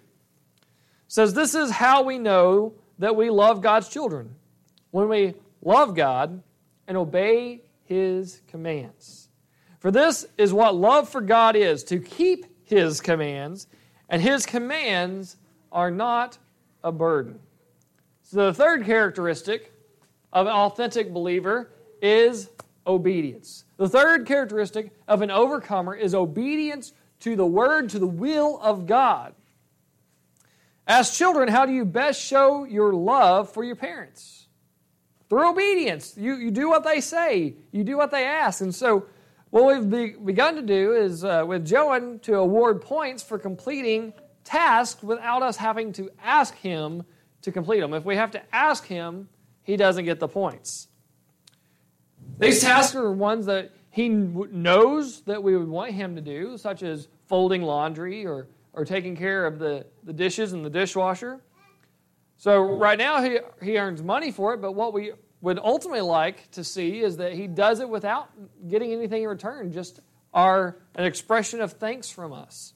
says, 1.09 1.35
This 1.35 1.55
is 1.55 1.71
how 1.71 2.03
we 2.03 2.19
know 2.19 2.75
that 2.99 3.17
we 3.17 3.31
love 3.31 3.63
God's 3.63 3.89
children. 3.89 4.35
When 4.91 5.09
we 5.09 5.35
love 5.63 5.95
God 5.95 6.43
and 6.87 6.97
obey 6.97 7.63
His 7.85 8.41
commands. 8.49 9.29
For 9.79 9.91
this 9.91 10.27
is 10.37 10.53
what 10.53 10.75
love 10.75 11.09
for 11.09 11.21
God 11.21 11.57
is 11.57 11.85
to 11.85 11.99
keep 11.99 12.47
His 12.65 13.01
commands, 13.01 13.67
and 14.09 14.21
His 14.21 14.45
commands 14.45 15.37
are 15.73 15.91
not 15.91 16.39
a 16.85 16.93
burden. 16.93 17.41
So, 18.23 18.47
the 18.47 18.55
third 18.55 18.85
characteristic 18.85 19.73
of 20.33 20.47
an 20.47 20.53
authentic 20.53 21.13
believer 21.13 21.71
is 22.03 22.49
obedience. 22.87 23.65
The 23.77 23.89
third 23.89 24.27
characteristic 24.27 24.93
of 25.07 25.23
an 25.23 25.31
overcomer 25.31 25.95
is 25.95 26.15
obedience 26.15 26.93
to 27.21 27.37
the 27.37 27.47
word, 27.47 27.91
to 27.91 27.99
the 27.99 28.07
will 28.07 28.59
of 28.61 28.87
God. 28.87 29.35
As 30.87 31.17
children, 31.17 31.49
how 31.49 31.67
do 31.67 31.73
you 31.73 31.85
best 31.85 32.21
show 32.21 32.65
your 32.65 32.93
love 32.93 33.51
for 33.51 33.63
your 33.63 33.77
parents? 33.77 34.49
Through 35.29 35.51
obedience. 35.51 36.17
You, 36.17 36.35
you 36.35 36.51
do 36.51 36.69
what 36.69 36.83
they 36.83 37.01
say, 37.01 37.55
you 37.71 37.85
do 37.85 37.97
what 37.97 38.11
they 38.11 38.25
ask. 38.25 38.61
And 38.61 38.75
so, 38.75 39.07
what 39.51 39.67
we've 39.67 39.91
be, 39.91 40.11
begun 40.11 40.55
to 40.57 40.63
do 40.63 40.93
is 40.93 41.25
uh, 41.25 41.45
with 41.47 41.67
Joan 41.67 42.21
to 42.21 42.37
award 42.37 42.81
points 42.83 43.23
for 43.23 43.39
completing 43.39 44.13
tasks 44.45 45.03
without 45.03 45.43
us 45.43 45.57
having 45.57 45.93
to 45.95 46.11
ask 46.23 46.57
him 46.57 47.05
to 47.43 47.51
complete 47.51 47.81
them. 47.81 47.95
If 47.95 48.05
we 48.05 48.17
have 48.17 48.31
to 48.33 48.43
ask 48.55 48.87
him, 48.87 49.29
he 49.63 49.77
doesn't 49.77 50.05
get 50.05 50.21
the 50.21 50.29
points. 50.29 50.89
These 52.39 52.61
tasks 52.61 52.95
are 52.95 53.13
ones 53.13 53.47
that 53.47 53.73
he 53.91 54.09
knows 54.09 55.23
that 55.23 55.43
we 55.43 55.57
would 55.57 55.69
want 55.69 55.93
him 55.93 56.15
to 56.15 56.23
do, 56.23 56.57
such 56.57 56.83
as 56.83 57.09
folding 57.27 57.63
laundry 57.63 58.27
or, 58.27 58.49
or 58.73 58.85
taking 58.85 59.17
care 59.17 59.47
of 59.47 59.59
the, 59.59 59.87
the 60.05 60.13
dishes 60.13 60.53
in 60.53 60.63
the 60.63 60.71
dishwasher. 60.71 61.41
So 62.37 62.61
right 62.61 62.97
now 62.97 63.23
he, 63.23 63.39
he 63.63 63.79
earns 63.79 64.03
money 64.03 64.31
for 64.31 64.55
it, 64.55 64.63
but 64.63 64.73
what 64.73 64.93
we 64.93 65.13
would 65.43 65.59
ultimately 65.59 66.01
like 66.03 66.51
to 66.53 66.65
see 66.65 67.01
is 67.01 67.17
that 67.17 67.33
he 67.33 67.47
does 67.47 67.81
it 67.81 67.89
without 67.89 68.31
getting 68.69 68.93
anything 68.93 69.23
in 69.23 69.29
return, 69.29 69.73
just 69.73 70.01
our 70.33 70.77
an 70.95 71.05
expression 71.05 71.61
of 71.61 71.73
thanks 71.73 72.11
from 72.11 72.33
us 72.33 72.75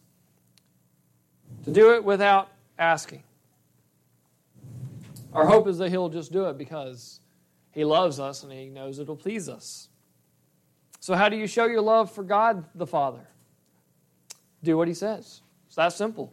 to 1.64 1.70
do 1.70 1.94
it 1.94 2.04
without 2.04 2.48
asking. 2.78 3.22
Our 5.32 5.46
hope 5.46 5.66
is 5.66 5.78
that 5.78 5.90
He'll 5.90 6.08
just 6.08 6.32
do 6.32 6.46
it 6.46 6.58
because 6.58 7.20
He 7.74 7.84
loves 7.84 8.20
us 8.20 8.42
and 8.42 8.52
He 8.52 8.66
knows 8.66 8.98
it'll 8.98 9.16
please 9.16 9.48
us. 9.48 9.88
So, 11.00 11.14
how 11.14 11.28
do 11.28 11.36
you 11.36 11.46
show 11.46 11.66
your 11.66 11.82
love 11.82 12.10
for 12.10 12.22
God 12.22 12.64
the 12.74 12.86
Father? 12.86 13.28
Do 14.62 14.76
what 14.76 14.88
He 14.88 14.94
says. 14.94 15.42
It's 15.66 15.76
that 15.76 15.92
simple. 15.92 16.32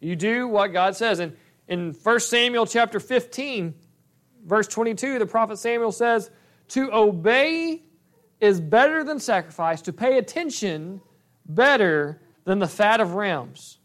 You 0.00 0.16
do 0.16 0.48
what 0.48 0.72
God 0.72 0.96
says. 0.96 1.20
And 1.20 1.36
in 1.68 1.92
1 1.92 2.20
Samuel 2.20 2.66
chapter 2.66 3.00
15, 3.00 3.74
verse 4.44 4.68
22, 4.68 5.18
the 5.18 5.26
prophet 5.26 5.58
Samuel 5.58 5.92
says, 5.92 6.30
To 6.68 6.92
obey 6.92 7.82
is 8.40 8.60
better 8.60 9.04
than 9.04 9.18
sacrifice, 9.18 9.80
to 9.82 9.92
pay 9.92 10.18
attention 10.18 11.00
better 11.46 12.20
than 12.44 12.58
the 12.58 12.68
fat 12.68 13.00
of 13.00 13.14
rams. 13.14 13.78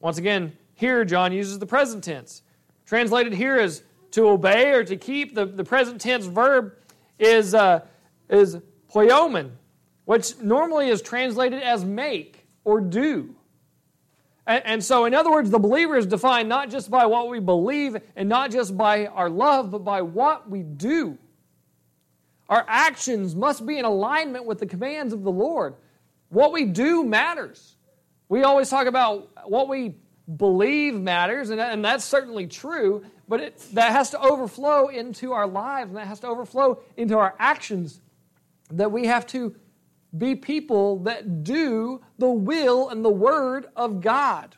Once 0.00 0.18
again, 0.18 0.56
here 0.74 1.04
John 1.04 1.32
uses 1.32 1.58
the 1.58 1.66
present 1.66 2.02
tense. 2.02 2.42
Translated 2.86 3.34
here 3.34 3.56
as 3.56 3.82
to 4.12 4.28
obey 4.28 4.72
or 4.72 4.84
to 4.84 4.96
keep. 4.96 5.34
The, 5.34 5.46
the 5.46 5.64
present 5.64 6.00
tense 6.00 6.26
verb 6.26 6.74
is, 7.18 7.54
uh, 7.54 7.80
is 8.28 8.58
poimen, 8.92 9.50
which 10.04 10.38
normally 10.40 10.88
is 10.88 11.02
translated 11.02 11.62
as 11.62 11.84
make 11.84 12.46
or 12.64 12.80
do. 12.80 13.34
And, 14.46 14.64
and 14.64 14.84
so, 14.84 15.04
in 15.04 15.14
other 15.14 15.30
words, 15.30 15.50
the 15.50 15.58
believer 15.58 15.96
is 15.96 16.06
defined 16.06 16.48
not 16.48 16.70
just 16.70 16.90
by 16.90 17.06
what 17.06 17.28
we 17.28 17.38
believe 17.38 17.96
and 18.16 18.28
not 18.28 18.50
just 18.50 18.76
by 18.76 19.06
our 19.06 19.28
love, 19.28 19.70
but 19.70 19.84
by 19.84 20.02
what 20.02 20.48
we 20.48 20.62
do. 20.62 21.18
Our 22.48 22.64
actions 22.66 23.36
must 23.36 23.66
be 23.66 23.78
in 23.78 23.84
alignment 23.84 24.46
with 24.46 24.58
the 24.58 24.66
commands 24.66 25.12
of 25.12 25.22
the 25.22 25.30
Lord. 25.30 25.74
What 26.30 26.52
we 26.52 26.64
do 26.64 27.04
matters. 27.04 27.76
We 28.30 28.42
always 28.42 28.70
talk 28.70 28.86
about 28.86 29.30
what 29.48 29.68
we 29.68 29.96
believe 30.36 30.94
matters, 30.94 31.50
and, 31.50 31.60
and 31.60 31.84
that's 31.84 32.04
certainly 32.04 32.46
true, 32.46 33.04
but 33.28 33.40
it, 33.40 33.58
that 33.72 33.92
has 33.92 34.10
to 34.10 34.20
overflow 34.20 34.88
into 34.88 35.32
our 35.32 35.46
lives, 35.46 35.88
and 35.88 35.96
that 35.96 36.06
has 36.06 36.20
to 36.20 36.26
overflow 36.26 36.82
into 36.96 37.16
our 37.18 37.34
actions. 37.38 38.00
That 38.70 38.92
we 38.92 39.06
have 39.06 39.26
to 39.28 39.56
be 40.16 40.34
people 40.34 41.00
that 41.00 41.44
do 41.44 42.02
the 42.18 42.30
will 42.30 42.88
and 42.88 43.04
the 43.04 43.10
word 43.10 43.66
of 43.76 44.00
God. 44.00 44.56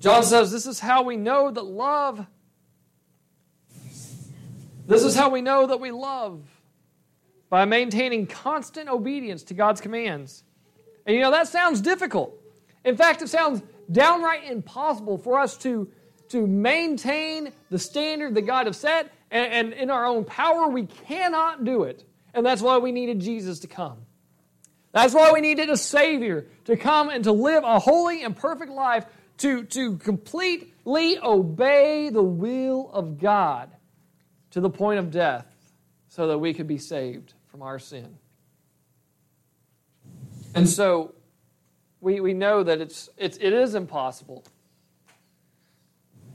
John 0.00 0.22
says, 0.22 0.50
This 0.50 0.66
is 0.66 0.80
how 0.80 1.02
we 1.02 1.16
know 1.16 1.50
that 1.50 1.64
love. 1.64 2.26
This 4.86 5.02
is 5.02 5.14
how 5.14 5.30
we 5.30 5.40
know 5.40 5.66
that 5.66 5.80
we 5.80 5.90
love 5.90 6.42
by 7.48 7.64
maintaining 7.64 8.26
constant 8.26 8.88
obedience 8.88 9.44
to 9.44 9.54
God's 9.54 9.80
commands. 9.80 10.44
And 11.06 11.14
you 11.14 11.22
know, 11.22 11.30
that 11.30 11.48
sounds 11.48 11.80
difficult. 11.80 12.38
In 12.84 12.96
fact, 12.96 13.22
it 13.22 13.28
sounds 13.28 13.62
downright 13.90 14.44
impossible 14.50 15.18
for 15.18 15.38
us 15.38 15.56
to 15.58 15.88
to 16.28 16.46
maintain 16.46 17.52
the 17.70 17.78
standard 17.78 18.34
that 18.34 18.42
God 18.42 18.66
has 18.66 18.76
set, 18.76 19.12
and, 19.30 19.52
and 19.52 19.72
in 19.72 19.90
our 19.90 20.06
own 20.06 20.24
power, 20.24 20.68
we 20.68 20.86
cannot 20.86 21.64
do 21.64 21.84
it. 21.84 22.04
And 22.32 22.44
that's 22.44 22.62
why 22.62 22.78
we 22.78 22.92
needed 22.92 23.20
Jesus 23.20 23.60
to 23.60 23.66
come. 23.66 23.98
That's 24.92 25.14
why 25.14 25.32
we 25.32 25.40
needed 25.40 25.70
a 25.70 25.76
Savior 25.76 26.46
to 26.64 26.76
come 26.76 27.08
and 27.08 27.24
to 27.24 27.32
live 27.32 27.64
a 27.64 27.78
holy 27.78 28.22
and 28.22 28.36
perfect 28.36 28.70
life, 28.70 29.06
to, 29.38 29.64
to 29.64 29.96
completely 29.98 31.18
obey 31.18 32.10
the 32.10 32.22
will 32.22 32.90
of 32.92 33.18
God 33.18 33.70
to 34.50 34.60
the 34.60 34.70
point 34.70 35.00
of 35.00 35.10
death, 35.10 35.46
so 36.08 36.28
that 36.28 36.38
we 36.38 36.54
could 36.54 36.68
be 36.68 36.78
saved 36.78 37.34
from 37.46 37.62
our 37.62 37.78
sin. 37.78 38.18
And 40.54 40.68
so 40.68 41.14
we, 42.00 42.20
we 42.20 42.32
know 42.32 42.62
that 42.62 42.80
it's, 42.80 43.08
it's, 43.16 43.36
it 43.38 43.52
is 43.52 43.74
impossible. 43.74 44.44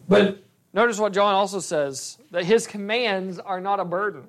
But 0.08 0.44
notice 0.74 1.00
what 1.00 1.14
John 1.14 1.36
also 1.36 1.60
says 1.60 2.18
that 2.32 2.44
his 2.44 2.68
commands 2.68 3.40
are 3.40 3.62
not 3.62 3.80
a 3.80 3.86
burden. 3.86 4.26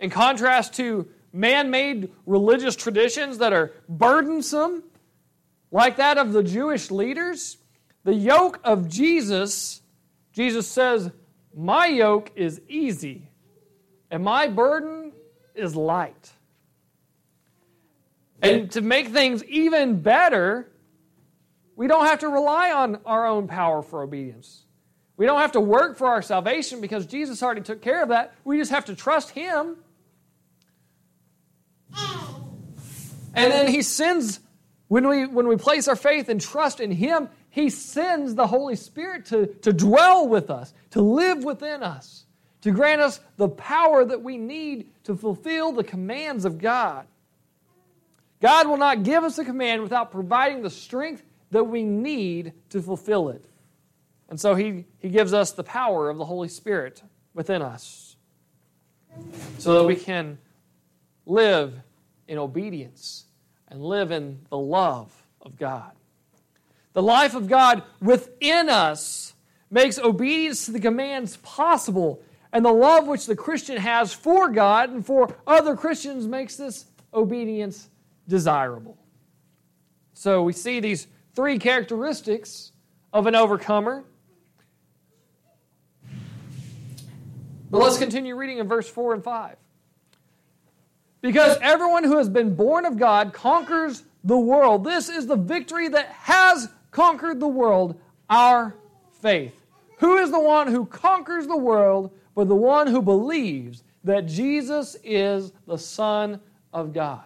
In 0.00 0.10
contrast 0.10 0.74
to 0.74 1.08
man 1.32 1.70
made 1.70 2.10
religious 2.26 2.74
traditions 2.74 3.38
that 3.38 3.52
are 3.52 3.72
burdensome, 3.88 4.82
like 5.70 5.96
that 5.96 6.18
of 6.18 6.32
the 6.32 6.42
Jewish 6.42 6.90
leaders, 6.90 7.58
the 8.04 8.14
yoke 8.14 8.60
of 8.64 8.88
Jesus, 8.88 9.82
Jesus 10.32 10.66
says, 10.68 11.10
My 11.54 11.86
yoke 11.86 12.30
is 12.34 12.60
easy 12.68 13.28
and 14.10 14.22
my 14.22 14.46
burden 14.46 15.12
is 15.54 15.74
light. 15.74 16.33
And 18.44 18.70
to 18.72 18.80
make 18.80 19.08
things 19.08 19.44
even 19.44 20.00
better, 20.00 20.70
we 21.76 21.86
don't 21.86 22.06
have 22.06 22.20
to 22.20 22.28
rely 22.28 22.72
on 22.72 23.00
our 23.04 23.26
own 23.26 23.48
power 23.48 23.82
for 23.82 24.02
obedience. 24.02 24.64
We 25.16 25.26
don't 25.26 25.40
have 25.40 25.52
to 25.52 25.60
work 25.60 25.96
for 25.96 26.08
our 26.08 26.22
salvation 26.22 26.80
because 26.80 27.06
Jesus 27.06 27.42
already 27.42 27.60
took 27.60 27.80
care 27.80 28.02
of 28.02 28.08
that. 28.08 28.34
We 28.44 28.58
just 28.58 28.70
have 28.70 28.86
to 28.86 28.96
trust 28.96 29.30
Him. 29.30 29.76
And 33.36 33.52
then 33.52 33.68
He 33.68 33.82
sends, 33.82 34.40
when 34.88 35.06
we, 35.08 35.26
when 35.26 35.46
we 35.46 35.56
place 35.56 35.88
our 35.88 35.96
faith 35.96 36.28
and 36.28 36.40
trust 36.40 36.80
in 36.80 36.90
Him, 36.90 37.28
He 37.50 37.70
sends 37.70 38.34
the 38.34 38.46
Holy 38.46 38.76
Spirit 38.76 39.26
to, 39.26 39.46
to 39.46 39.72
dwell 39.72 40.28
with 40.28 40.50
us, 40.50 40.74
to 40.90 41.00
live 41.00 41.44
within 41.44 41.82
us, 41.82 42.26
to 42.62 42.72
grant 42.72 43.00
us 43.00 43.20
the 43.36 43.48
power 43.48 44.04
that 44.04 44.22
we 44.22 44.36
need 44.36 44.90
to 45.04 45.14
fulfill 45.14 45.72
the 45.72 45.84
commands 45.84 46.44
of 46.44 46.58
God. 46.58 47.06
God 48.44 48.68
will 48.68 48.76
not 48.76 49.04
give 49.04 49.24
us 49.24 49.38
a 49.38 49.44
command 49.46 49.80
without 49.80 50.12
providing 50.12 50.60
the 50.60 50.68
strength 50.68 51.22
that 51.50 51.64
we 51.64 51.82
need 51.82 52.52
to 52.68 52.82
fulfill 52.82 53.30
it. 53.30 53.42
And 54.28 54.38
so 54.38 54.54
he, 54.54 54.84
he 54.98 55.08
gives 55.08 55.32
us 55.32 55.52
the 55.52 55.64
power 55.64 56.10
of 56.10 56.18
the 56.18 56.26
Holy 56.26 56.48
Spirit 56.48 57.02
within 57.32 57.62
us 57.62 58.16
so 59.56 59.78
that 59.78 59.84
we 59.84 59.96
can 59.96 60.36
live 61.24 61.72
in 62.28 62.36
obedience 62.36 63.24
and 63.68 63.82
live 63.82 64.10
in 64.10 64.40
the 64.50 64.58
love 64.58 65.10
of 65.40 65.56
God. 65.56 65.92
The 66.92 67.02
life 67.02 67.34
of 67.34 67.48
God 67.48 67.82
within 68.02 68.68
us 68.68 69.32
makes 69.70 69.98
obedience 69.98 70.66
to 70.66 70.72
the 70.72 70.80
commands 70.80 71.38
possible, 71.38 72.22
and 72.52 72.62
the 72.62 72.72
love 72.72 73.06
which 73.06 73.24
the 73.24 73.36
Christian 73.36 73.78
has 73.78 74.12
for 74.12 74.50
God 74.50 74.90
and 74.90 75.06
for 75.06 75.34
other 75.46 75.76
Christians 75.76 76.26
makes 76.26 76.56
this 76.56 76.84
obedience 77.14 77.88
desirable. 78.28 78.98
So 80.14 80.42
we 80.42 80.52
see 80.52 80.80
these 80.80 81.06
three 81.34 81.58
characteristics 81.58 82.72
of 83.12 83.26
an 83.26 83.34
overcomer 83.34 84.04
But 87.74 87.80
let's 87.80 87.98
continue 87.98 88.36
reading 88.36 88.58
in 88.58 88.68
verse 88.68 88.88
4 88.88 89.14
and 89.14 89.24
5. 89.24 89.56
Because 91.20 91.58
everyone 91.60 92.04
who 92.04 92.18
has 92.18 92.28
been 92.28 92.54
born 92.54 92.84
of 92.84 92.96
God 92.96 93.32
conquers 93.32 94.04
the 94.22 94.38
world. 94.38 94.84
This 94.84 95.08
is 95.08 95.26
the 95.26 95.34
victory 95.34 95.88
that 95.88 96.06
has 96.06 96.68
conquered 96.92 97.40
the 97.40 97.48
world, 97.48 97.98
our 98.30 98.76
faith. 99.20 99.54
Who 99.98 100.18
is 100.18 100.30
the 100.30 100.38
one 100.38 100.68
who 100.68 100.86
conquers 100.86 101.48
the 101.48 101.56
world 101.56 102.12
but 102.36 102.46
the 102.46 102.54
one 102.54 102.86
who 102.86 103.02
believes 103.02 103.82
that 104.04 104.26
Jesus 104.26 104.96
is 105.02 105.52
the 105.66 105.78
Son 105.78 106.40
of 106.72 106.92
God? 106.92 107.24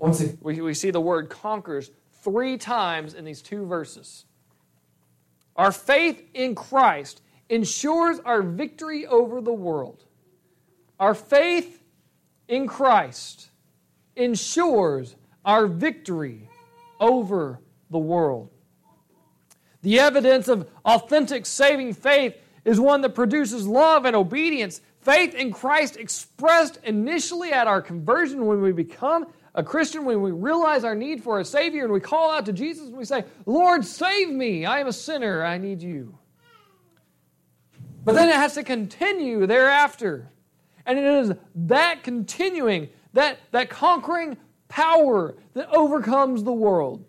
We, 0.00 0.60
we 0.60 0.74
see 0.74 0.90
the 0.90 1.00
word 1.00 1.28
conquers 1.28 1.90
three 2.22 2.56
times 2.56 3.14
in 3.14 3.24
these 3.24 3.42
two 3.42 3.66
verses. 3.66 4.24
Our 5.56 5.72
faith 5.72 6.22
in 6.32 6.54
Christ 6.54 7.20
ensures 7.48 8.18
our 8.20 8.42
victory 8.42 9.06
over 9.06 9.40
the 9.40 9.52
world. 9.52 10.04
Our 10.98 11.14
faith 11.14 11.82
in 12.48 12.66
Christ 12.66 13.50
ensures 14.16 15.16
our 15.44 15.66
victory 15.66 16.48
over 16.98 17.60
the 17.90 17.98
world. 17.98 18.50
The 19.82 19.98
evidence 19.98 20.48
of 20.48 20.68
authentic 20.84 21.46
saving 21.46 21.94
faith 21.94 22.36
is 22.64 22.78
one 22.78 23.00
that 23.02 23.14
produces 23.14 23.66
love 23.66 24.04
and 24.04 24.14
obedience. 24.14 24.80
Faith 25.00 25.34
in 25.34 25.52
Christ 25.52 25.96
expressed 25.96 26.78
initially 26.84 27.52
at 27.52 27.66
our 27.66 27.80
conversion 27.80 28.46
when 28.46 28.60
we 28.60 28.72
become 28.72 29.26
a 29.54 29.62
Christian, 29.64 30.04
when 30.04 30.22
we 30.22 30.30
realize 30.30 30.84
our 30.84 30.94
need 30.94 31.22
for 31.22 31.40
a 31.40 31.44
Savior 31.44 31.84
and 31.84 31.92
we 31.92 32.00
call 32.00 32.30
out 32.30 32.46
to 32.46 32.52
Jesus 32.52 32.86
and 32.88 32.96
we 32.96 33.04
say, 33.04 33.24
Lord, 33.46 33.84
save 33.84 34.30
me. 34.30 34.64
I 34.64 34.80
am 34.80 34.86
a 34.86 34.92
sinner. 34.92 35.44
I 35.44 35.58
need 35.58 35.82
you. 35.82 36.18
But 38.04 38.14
then 38.14 38.28
it 38.28 38.36
has 38.36 38.54
to 38.54 38.62
continue 38.62 39.46
thereafter. 39.46 40.30
And 40.86 40.98
it 40.98 41.04
is 41.04 41.32
that 41.54 42.02
continuing, 42.02 42.88
that, 43.12 43.38
that 43.50 43.70
conquering 43.70 44.36
power 44.68 45.36
that 45.54 45.68
overcomes 45.70 46.44
the 46.44 46.52
world. 46.52 47.04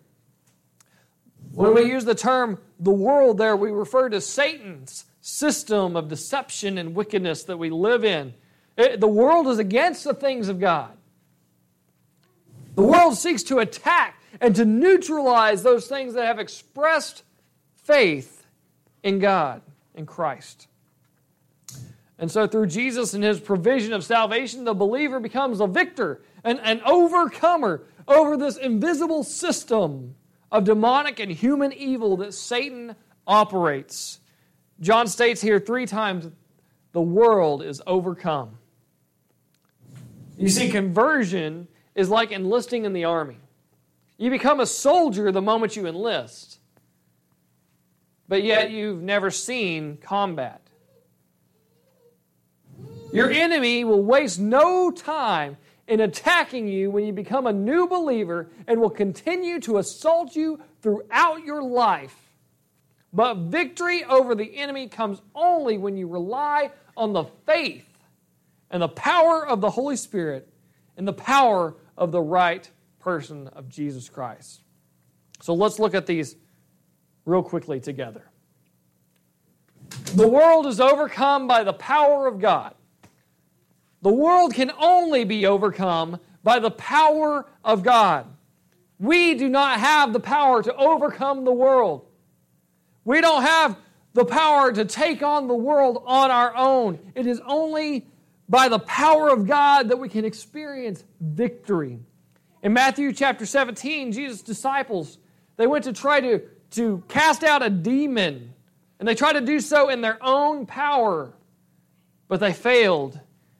When 1.52 1.74
we 1.74 1.84
use 1.84 2.04
the 2.04 2.14
term 2.14 2.58
the 2.80 2.90
world 2.90 3.38
there, 3.38 3.56
we 3.56 3.70
refer 3.70 4.08
to 4.08 4.20
Satan's 4.20 5.04
system 5.20 5.96
of 5.96 6.08
deception 6.08 6.78
and 6.78 6.94
wickedness 6.94 7.44
that 7.44 7.56
we 7.56 7.70
live 7.70 8.04
in. 8.04 8.34
It, 8.76 9.00
the 9.00 9.08
world 9.08 9.46
is 9.46 9.58
against 9.58 10.02
the 10.04 10.14
things 10.14 10.48
of 10.48 10.58
God. 10.58 10.96
The 12.74 12.82
world 12.82 13.16
seeks 13.16 13.42
to 13.44 13.58
attack 13.58 14.20
and 14.40 14.56
to 14.56 14.64
neutralize 14.64 15.62
those 15.62 15.86
things 15.86 16.14
that 16.14 16.24
have 16.24 16.38
expressed 16.38 17.22
faith 17.76 18.46
in 19.02 19.18
God, 19.18 19.62
in 19.94 20.06
Christ. 20.06 20.68
And 22.18 22.30
so, 22.30 22.46
through 22.46 22.68
Jesus 22.68 23.14
and 23.14 23.24
his 23.24 23.40
provision 23.40 23.92
of 23.92 24.04
salvation, 24.04 24.64
the 24.64 24.74
believer 24.74 25.18
becomes 25.18 25.60
a 25.60 25.66
victor, 25.66 26.22
an, 26.44 26.60
an 26.60 26.80
overcomer 26.86 27.82
over 28.06 28.36
this 28.36 28.56
invisible 28.56 29.24
system 29.24 30.14
of 30.50 30.64
demonic 30.64 31.18
and 31.18 31.32
human 31.32 31.72
evil 31.72 32.16
that 32.18 32.32
Satan 32.32 32.94
operates. 33.26 34.20
John 34.80 35.08
states 35.08 35.40
here 35.40 35.58
three 35.58 35.86
times 35.86 36.28
the 36.92 37.00
world 37.00 37.62
is 37.62 37.82
overcome. 37.86 38.58
You 40.36 40.48
see, 40.48 40.70
conversion 40.70 41.68
is 41.94 42.08
like 42.08 42.32
enlisting 42.32 42.84
in 42.84 42.92
the 42.92 43.04
army. 43.04 43.38
You 44.18 44.30
become 44.30 44.60
a 44.60 44.66
soldier 44.66 45.32
the 45.32 45.42
moment 45.42 45.76
you 45.76 45.86
enlist, 45.86 46.58
but 48.28 48.42
yet 48.42 48.70
you've 48.70 49.02
never 49.02 49.30
seen 49.30 49.96
combat. 49.96 50.60
Your 53.12 53.30
enemy 53.30 53.84
will 53.84 54.02
waste 54.02 54.40
no 54.40 54.90
time 54.90 55.58
in 55.86 56.00
attacking 56.00 56.68
you 56.68 56.90
when 56.90 57.04
you 57.04 57.12
become 57.12 57.46
a 57.46 57.52
new 57.52 57.86
believer 57.86 58.48
and 58.66 58.80
will 58.80 58.90
continue 58.90 59.60
to 59.60 59.78
assault 59.78 60.34
you 60.34 60.60
throughout 60.80 61.44
your 61.44 61.62
life. 61.62 62.16
But 63.12 63.34
victory 63.36 64.04
over 64.04 64.34
the 64.34 64.56
enemy 64.56 64.88
comes 64.88 65.20
only 65.34 65.76
when 65.76 65.96
you 65.96 66.08
rely 66.08 66.70
on 66.96 67.12
the 67.12 67.24
faith 67.44 67.86
and 68.70 68.80
the 68.80 68.88
power 68.88 69.46
of 69.46 69.60
the 69.60 69.70
Holy 69.70 69.96
Spirit 69.96 70.48
and 70.96 71.06
the 71.06 71.12
power 71.12 71.74
of 71.96 72.12
the 72.12 72.20
right 72.20 72.70
person 72.98 73.48
of 73.48 73.68
Jesus 73.68 74.08
Christ. 74.08 74.62
So 75.40 75.54
let's 75.54 75.78
look 75.78 75.94
at 75.94 76.06
these 76.06 76.36
real 77.24 77.42
quickly 77.42 77.80
together. 77.80 78.24
The 80.14 80.28
world 80.28 80.66
is 80.66 80.80
overcome 80.80 81.46
by 81.46 81.64
the 81.64 81.72
power 81.72 82.26
of 82.26 82.40
God. 82.40 82.74
The 84.02 84.12
world 84.12 84.54
can 84.54 84.72
only 84.78 85.24
be 85.24 85.46
overcome 85.46 86.18
by 86.42 86.58
the 86.58 86.70
power 86.70 87.46
of 87.64 87.82
God. 87.82 88.26
We 88.98 89.34
do 89.34 89.48
not 89.48 89.80
have 89.80 90.12
the 90.12 90.20
power 90.20 90.62
to 90.62 90.74
overcome 90.76 91.44
the 91.44 91.52
world. 91.52 92.06
We 93.04 93.20
don't 93.20 93.42
have 93.42 93.76
the 94.12 94.24
power 94.24 94.72
to 94.72 94.84
take 94.84 95.22
on 95.22 95.48
the 95.48 95.54
world 95.54 96.02
on 96.06 96.30
our 96.30 96.54
own. 96.54 96.98
It 97.14 97.26
is 97.26 97.40
only 97.46 98.06
by 98.52 98.68
the 98.68 98.78
power 98.80 99.30
of 99.30 99.46
God 99.46 99.88
that 99.88 99.96
we 99.96 100.10
can 100.10 100.26
experience 100.26 101.02
victory. 101.18 101.98
In 102.62 102.74
Matthew 102.74 103.14
chapter 103.14 103.46
17, 103.46 104.12
Jesus' 104.12 104.42
disciples, 104.42 105.16
they 105.56 105.66
went 105.66 105.84
to 105.84 105.94
try 105.94 106.20
to, 106.20 106.42
to 106.72 107.02
cast 107.08 107.44
out 107.44 107.62
a 107.62 107.70
demon, 107.70 108.52
and 108.98 109.08
they 109.08 109.14
tried 109.14 109.32
to 109.32 109.40
do 109.40 109.58
so 109.58 109.88
in 109.88 110.02
their 110.02 110.18
own 110.20 110.66
power, 110.66 111.32
but 112.28 112.40
they 112.40 112.52
failed. 112.52 113.18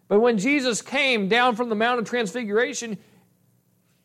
But 0.08 0.20
when 0.20 0.36
Jesus 0.36 0.82
came 0.82 1.26
down 1.26 1.56
from 1.56 1.70
the 1.70 1.74
Mount 1.74 1.98
of 1.98 2.04
Transfiguration, 2.04 2.98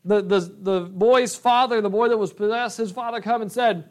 the, 0.05 0.21
the, 0.21 0.39
the 0.39 0.79
boy's 0.79 1.35
father, 1.35 1.81
the 1.81 1.89
boy 1.89 2.07
that 2.07 2.17
was 2.17 2.31
possessed, 2.31 2.77
his 2.77 2.93
father 2.93 3.19
come 3.19 3.41
and 3.41 3.51
said, 3.51 3.89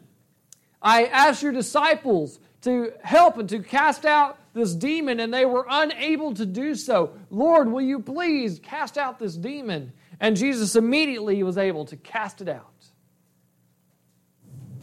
I 0.81 1.05
asked 1.05 1.43
your 1.43 1.51
disciples 1.51 2.39
to 2.61 2.91
help 3.03 3.37
and 3.37 3.47
to 3.49 3.59
cast 3.59 4.03
out 4.03 4.39
this 4.57 4.75
demon, 4.75 5.21
and 5.21 5.33
they 5.33 5.45
were 5.45 5.65
unable 5.69 6.33
to 6.33 6.45
do 6.45 6.75
so. 6.75 7.13
Lord, 7.29 7.71
will 7.71 7.81
you 7.81 8.01
please 8.01 8.59
cast 8.59 8.97
out 8.97 9.19
this 9.19 9.37
demon? 9.37 9.93
And 10.19 10.35
Jesus 10.35 10.75
immediately 10.75 11.41
was 11.43 11.57
able 11.57 11.85
to 11.85 11.95
cast 11.95 12.41
it 12.41 12.49
out. 12.49 12.65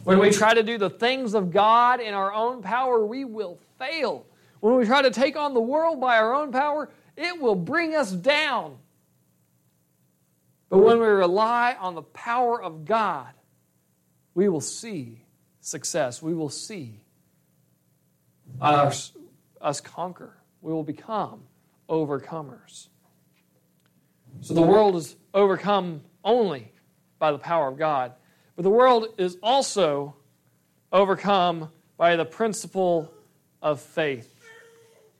When 0.03 0.19
we 0.19 0.31
try 0.31 0.53
to 0.53 0.63
do 0.63 0.77
the 0.77 0.89
things 0.89 1.33
of 1.33 1.51
God 1.51 1.99
in 1.99 2.13
our 2.13 2.33
own 2.33 2.61
power, 2.61 3.05
we 3.05 3.25
will 3.25 3.59
fail. 3.77 4.25
When 4.59 4.77
we 4.77 4.85
try 4.85 5.01
to 5.01 5.11
take 5.11 5.35
on 5.35 5.53
the 5.53 5.61
world 5.61 5.99
by 5.99 6.17
our 6.17 6.33
own 6.33 6.51
power, 6.51 6.89
it 7.17 7.41
will 7.41 7.55
bring 7.55 7.95
us 7.95 8.11
down. 8.11 8.77
But 10.69 10.79
when 10.79 10.99
we 10.99 11.05
rely 11.05 11.75
on 11.79 11.95
the 11.95 12.01
power 12.01 12.61
of 12.61 12.85
God, 12.85 13.29
we 14.33 14.49
will 14.49 14.61
see 14.61 15.23
success. 15.59 16.21
We 16.21 16.33
will 16.33 16.49
see 16.49 17.01
us, 18.61 19.11
us 19.65 19.81
conquer. 19.81 20.37
We 20.61 20.71
will 20.71 20.83
become 20.83 21.41
overcomers. 21.89 22.87
So 24.41 24.53
the 24.53 24.61
world 24.61 24.95
is 24.95 25.15
overcome 25.33 26.01
only 26.23 26.71
by 27.19 27.31
the 27.31 27.39
power 27.39 27.67
of 27.67 27.77
God. 27.77 28.13
But 28.55 28.63
the 28.63 28.69
world 28.69 29.07
is 29.17 29.37
also 29.41 30.15
overcome 30.91 31.69
by 31.97 32.15
the 32.15 32.25
principle 32.25 33.11
of 33.61 33.81
faith. 33.81 34.31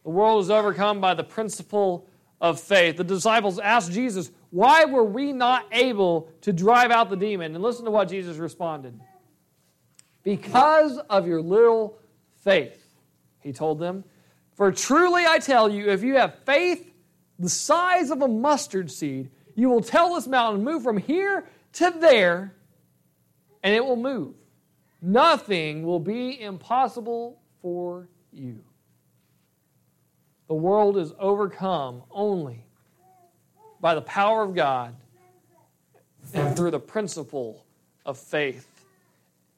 The 0.04 0.12
world 0.12 0.44
is 0.44 0.52
overcome 0.52 1.02
by 1.02 1.16
the 1.16 1.24
principle 1.24 2.08
of 2.40 2.60
faith. 2.60 2.98
The 2.98 3.04
disciples 3.04 3.58
asked 3.58 3.92
Jesus, 3.92 4.30
Why 4.52 4.86
were 4.86 5.04
we 5.04 5.34
not 5.34 5.66
able 5.72 6.30
to 6.42 6.54
drive 6.54 6.92
out 6.92 7.10
the 7.10 7.18
demon? 7.18 7.56
And 7.56 7.64
listen 7.64 7.86
to 7.86 7.92
what 7.92 8.10
Jesus 8.10 8.38
responded 8.38 9.00
Because 10.22 10.98
of 11.10 11.26
your 11.26 11.42
little 11.42 11.98
faith, 12.44 12.96
he 13.40 13.52
told 13.52 13.80
them. 13.80 14.04
For 14.56 14.72
truly 14.72 15.26
I 15.26 15.40
tell 15.40 15.70
you, 15.70 15.90
if 15.90 16.04
you 16.04 16.16
have 16.16 16.40
faith 16.46 16.92
the 17.38 17.50
size 17.50 18.10
of 18.10 18.22
a 18.22 18.28
mustard 18.28 18.90
seed, 18.90 19.30
you 19.56 19.70
will 19.70 19.82
tell 19.82 20.16
this 20.16 20.28
mountain, 20.28 20.64
Move 20.64 20.84
from 20.84 20.98
here 20.98 21.48
to 21.74 21.94
there, 22.00 22.54
and 23.64 23.76
it 23.76 23.86
will 23.86 23.98
move. 23.98 24.34
Nothing 25.02 25.84
will 25.84 26.00
be 26.00 26.42
impossible 26.42 27.40
for 27.62 28.08
you. 28.32 28.64
The 30.48 30.56
world 30.56 30.98
is 30.98 31.14
overcome 31.20 32.04
only 32.12 32.64
by 33.82 33.96
the 33.96 34.02
power 34.02 34.44
of 34.44 34.56
God 34.56 34.96
and 36.34 36.56
through 36.56 36.72
the 36.72 36.80
principle 36.80 37.66
of 38.06 38.18
faith. 38.18 38.68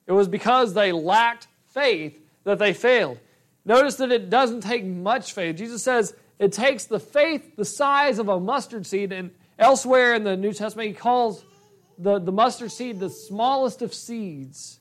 It 0.06 0.12
was 0.12 0.28
because 0.28 0.74
they 0.74 0.92
lacked 0.92 1.48
faith 1.68 2.18
that 2.44 2.60
they 2.60 2.74
failed. 2.74 3.20
Notice 3.68 3.96
that 3.98 4.14
it 4.14 4.30
doesn't 4.30 4.62
take 4.62 4.86
much 4.86 5.34
faith. 5.34 5.58
Jesus 5.58 5.84
says 5.84 6.16
it 6.40 6.54
takes 6.54 6.86
the 6.86 7.02
faith 7.02 7.58
the 7.58 7.66
size 7.66 8.18
of 8.18 8.30
a 8.30 8.40
mustard 8.40 8.88
seed, 8.88 9.12
and 9.12 9.32
elsewhere 9.60 10.14
in 10.14 10.24
the 10.24 10.38
New 10.38 10.54
Testament, 10.54 10.88
he 10.88 10.94
calls 10.94 11.44
the, 11.98 12.18
the 12.18 12.32
mustard 12.32 12.72
seed 12.72 13.02
the 13.02 13.10
smallest 13.10 13.82
of 13.82 13.94
seeds. 13.94 14.80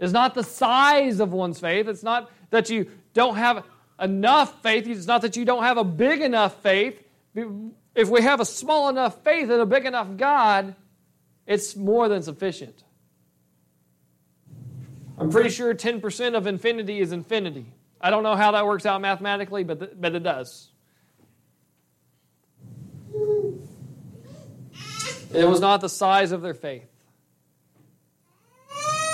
It's 0.00 0.12
not 0.12 0.34
the 0.34 0.42
size 0.42 1.20
of 1.20 1.32
one's 1.32 1.60
faith. 1.60 1.86
It's 1.86 2.02
not 2.02 2.28
that 2.50 2.70
you 2.70 2.90
don't 3.14 3.36
have 3.36 3.64
enough 4.00 4.62
faith. 4.62 4.88
It's 4.88 5.06
not 5.06 5.22
that 5.22 5.36
you 5.36 5.44
don't 5.44 5.62
have 5.62 5.78
a 5.78 5.84
big 5.84 6.22
enough 6.22 6.60
faith. 6.62 7.00
If 7.94 8.08
we 8.08 8.22
have 8.22 8.40
a 8.40 8.44
small 8.44 8.88
enough 8.88 9.22
faith 9.22 9.48
and 9.48 9.60
a 9.60 9.66
big 9.66 9.86
enough 9.86 10.16
God, 10.16 10.74
it's 11.46 11.76
more 11.76 12.08
than 12.08 12.22
sufficient. 12.24 12.82
I'm 15.20 15.30
pretty 15.30 15.50
sure 15.50 15.74
10% 15.74 16.34
of 16.34 16.46
infinity 16.46 17.00
is 17.00 17.12
infinity. 17.12 17.66
I 18.00 18.08
don't 18.08 18.22
know 18.22 18.36
how 18.36 18.52
that 18.52 18.64
works 18.64 18.86
out 18.86 19.02
mathematically, 19.02 19.64
but, 19.64 19.78
th- 19.78 19.92
but 20.00 20.14
it 20.14 20.22
does. 20.22 20.70
It 25.34 25.44
was 25.46 25.60
not 25.60 25.82
the 25.82 25.90
size 25.90 26.32
of 26.32 26.40
their 26.40 26.54
faith, 26.54 26.88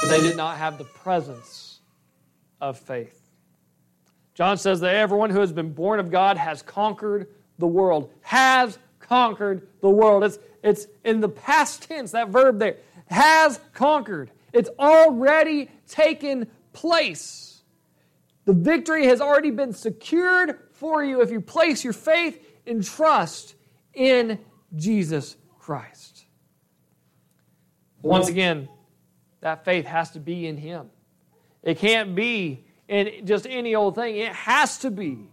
but 0.01 0.09
they 0.09 0.21
did 0.21 0.37
not 0.37 0.59
have 0.59 0.79
the 0.79 0.85
presence 0.85 1.81
of 2.61 2.79
faith. 2.79 3.21
John 4.35 4.59
says 4.59 4.81
that 4.81 4.95
everyone 4.95 5.31
who 5.31 5.41
has 5.41 5.53
been 5.53 5.73
born 5.73 5.99
of 5.99 6.11
God 6.11 6.37
has 6.37 6.63
conquered 6.63 7.27
the 7.59 7.67
world. 7.67 8.13
Has 8.21 8.79
conquered 9.01 9.67
the 9.81 9.91
world. 9.91 10.23
It's, 10.23 10.39
it's 10.63 10.87
in 11.05 11.21
the 11.21 11.29
past 11.29 11.83
tense, 11.83 12.13
that 12.13 12.29
verb 12.29 12.61
there. 12.61 12.77
Has 13.09 13.59
conquered. 13.73 14.31
It's 14.57 14.71
already 14.79 15.71
taken 15.87 16.47
place. 16.73 17.63
The 18.47 18.55
victory 18.55 19.07
has 19.07 19.21
already 19.21 19.51
been 19.51 19.75
secured 19.75 20.61
for 20.73 21.05
you 21.05 21.21
if 21.21 21.31
you 21.31 21.43
place 21.43 21.85
your 21.85 21.93
faith 21.93 22.43
and 22.67 22.83
trust 22.83 23.55
in 23.93 24.39
Jesus 24.75 25.37
Christ. 25.59 26.25
Once 28.01 28.29
again, 28.29 28.67
that 29.41 29.63
faith 29.67 29.85
has 29.85 30.13
to 30.13 30.21
be 30.21 30.47
in 30.47 30.57
Him. 30.57 30.89
It 31.63 31.79
can't 31.79 32.15
be 32.15 32.65
in 32.89 33.27
just 33.27 33.47
any 33.47 33.75
old 33.75 33.95
thing, 33.95 34.17
it 34.17 34.33
has 34.33 34.79
to 34.79 34.91
be 34.91 35.29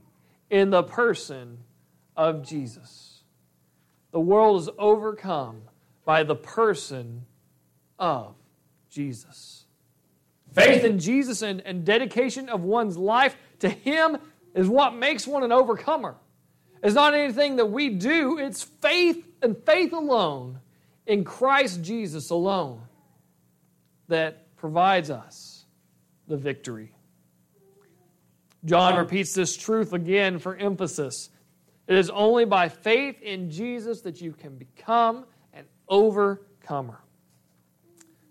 in 0.50 0.70
the 0.70 0.84
person 0.84 1.60
of 2.18 2.46
Jesus. 2.46 3.22
The 4.12 4.20
world 4.20 4.60
is 4.60 4.70
overcome 4.78 5.62
by 6.04 6.24
the 6.24 6.36
person 6.36 7.26
of 7.98 8.36
Jesus. 8.94 9.66
Faith 10.54 10.84
in 10.84 11.00
Jesus 11.00 11.42
and, 11.42 11.62
and 11.62 11.84
dedication 11.84 12.48
of 12.48 12.64
one's 12.64 12.96
life 12.96 13.36
to 13.60 13.70
Him 13.70 14.18
is 14.54 14.68
what 14.68 14.96
makes 14.96 15.26
one 15.26 15.44
an 15.44 15.52
overcomer. 15.52 16.16
It's 16.84 16.96
not 16.96 17.14
anything 17.14 17.56
that 17.56 17.66
we 17.66 17.90
do, 17.90 18.38
it's 18.38 18.62
faith 18.62 19.28
and 19.42 19.58
faith 19.66 19.94
alone 19.94 20.60
in 21.08 21.24
Christ 21.24 21.82
Jesus 21.82 22.30
alone 22.30 22.82
that 24.10 24.56
provides 24.58 25.10
us 25.10 25.66
the 26.28 26.38
victory. 26.38 26.94
John 28.66 28.98
repeats 28.98 29.34
this 29.34 29.58
truth 29.58 29.92
again 29.92 30.40
for 30.40 30.56
emphasis. 30.56 31.30
It 31.88 31.98
is 31.98 32.10
only 32.10 32.46
by 32.46 32.70
faith 32.70 33.22
in 33.22 33.50
Jesus 33.50 34.02
that 34.02 34.22
you 34.22 34.32
can 34.32 34.56
become 34.56 35.26
an 35.52 35.66
overcomer. 35.90 37.03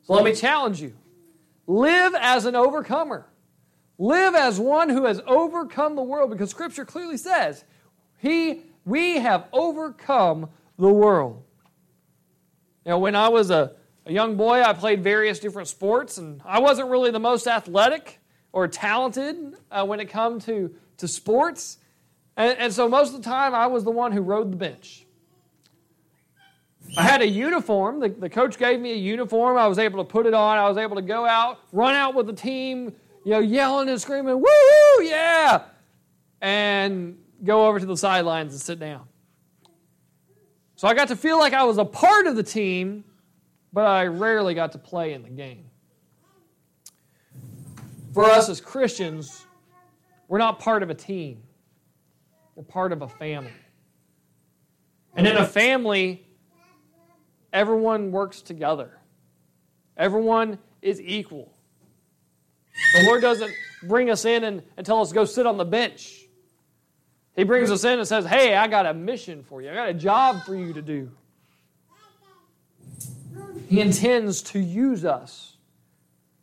So 0.02 0.14
let 0.14 0.24
me 0.24 0.34
challenge 0.34 0.80
you 0.80 0.94
live 1.66 2.14
as 2.18 2.44
an 2.44 2.56
overcomer. 2.56 3.26
Live 3.98 4.34
as 4.34 4.58
one 4.58 4.88
who 4.88 5.04
has 5.04 5.20
overcome 5.26 5.94
the 5.94 6.02
world 6.02 6.30
because 6.30 6.50
Scripture 6.50 6.84
clearly 6.84 7.16
says 7.16 7.64
he, 8.18 8.62
we 8.84 9.18
have 9.18 9.46
overcome 9.52 10.48
the 10.78 10.88
world. 10.88 11.42
Now, 12.84 12.98
when 12.98 13.14
I 13.14 13.28
was 13.28 13.50
a, 13.50 13.76
a 14.06 14.12
young 14.12 14.36
boy, 14.36 14.62
I 14.62 14.72
played 14.72 15.04
various 15.04 15.38
different 15.38 15.68
sports, 15.68 16.18
and 16.18 16.42
I 16.44 16.58
wasn't 16.58 16.88
really 16.88 17.12
the 17.12 17.20
most 17.20 17.46
athletic 17.46 18.18
or 18.52 18.66
talented 18.66 19.54
uh, 19.70 19.84
when 19.84 20.00
it 20.00 20.06
come 20.06 20.40
to, 20.40 20.74
to 20.96 21.06
sports. 21.06 21.78
And, 22.36 22.58
and 22.58 22.72
so 22.72 22.88
most 22.88 23.14
of 23.14 23.22
the 23.22 23.28
time, 23.28 23.54
I 23.54 23.66
was 23.68 23.84
the 23.84 23.90
one 23.90 24.12
who 24.12 24.20
rode 24.20 24.50
the 24.50 24.56
bench. 24.56 25.01
I 26.96 27.02
had 27.02 27.22
a 27.22 27.26
uniform. 27.26 28.00
The, 28.00 28.08
the 28.10 28.28
coach 28.28 28.58
gave 28.58 28.80
me 28.80 28.92
a 28.92 28.96
uniform. 28.96 29.56
I 29.56 29.66
was 29.66 29.78
able 29.78 30.04
to 30.04 30.10
put 30.10 30.26
it 30.26 30.34
on. 30.34 30.58
I 30.58 30.68
was 30.68 30.76
able 30.76 30.96
to 30.96 31.02
go 31.02 31.26
out, 31.26 31.58
run 31.72 31.94
out 31.94 32.14
with 32.14 32.26
the 32.26 32.32
team, 32.32 32.94
you 33.24 33.32
know, 33.32 33.38
yelling 33.38 33.88
and 33.88 34.00
screaming, 34.00 34.40
woo, 34.40 35.04
yeah, 35.04 35.62
and 36.40 37.18
go 37.44 37.66
over 37.66 37.80
to 37.80 37.86
the 37.86 37.96
sidelines 37.96 38.52
and 38.52 38.60
sit 38.60 38.78
down. 38.78 39.06
So 40.76 40.88
I 40.88 40.94
got 40.94 41.08
to 41.08 41.16
feel 41.16 41.38
like 41.38 41.52
I 41.52 41.62
was 41.62 41.78
a 41.78 41.84
part 41.84 42.26
of 42.26 42.36
the 42.36 42.42
team, 42.42 43.04
but 43.72 43.86
I 43.86 44.06
rarely 44.06 44.54
got 44.54 44.72
to 44.72 44.78
play 44.78 45.12
in 45.12 45.22
the 45.22 45.30
game. 45.30 45.64
For 48.12 48.24
us 48.24 48.48
as 48.48 48.60
Christians, 48.60 49.46
we're 50.28 50.38
not 50.38 50.58
part 50.58 50.82
of 50.82 50.90
a 50.90 50.94
team, 50.94 51.42
we're 52.54 52.64
part 52.64 52.92
of 52.92 53.02
a 53.02 53.08
family. 53.08 53.52
And 55.14 55.26
in 55.26 55.36
a 55.36 55.46
family, 55.46 56.26
everyone 57.52 58.12
works 58.12 58.42
together, 58.42 58.98
everyone 59.96 60.58
is 60.80 61.00
equal. 61.00 61.52
The 62.94 63.04
Lord 63.04 63.20
doesn't 63.20 63.52
bring 63.82 64.10
us 64.10 64.24
in 64.24 64.44
and, 64.44 64.62
and 64.76 64.86
tell 64.86 65.00
us 65.00 65.10
to 65.10 65.14
go 65.14 65.24
sit 65.24 65.46
on 65.46 65.58
the 65.58 65.64
bench. 65.64 66.22
He 67.36 67.44
brings 67.44 67.70
us 67.70 67.84
in 67.84 67.98
and 67.98 68.06
says, 68.06 68.24
Hey, 68.24 68.56
I 68.56 68.66
got 68.66 68.86
a 68.86 68.94
mission 68.94 69.42
for 69.44 69.62
you, 69.62 69.70
I 69.70 69.74
got 69.74 69.88
a 69.88 69.94
job 69.94 70.44
for 70.44 70.54
you 70.54 70.72
to 70.72 70.82
do. 70.82 71.10
He 73.68 73.80
intends 73.80 74.42
to 74.42 74.58
use 74.58 75.04
us. 75.04 75.56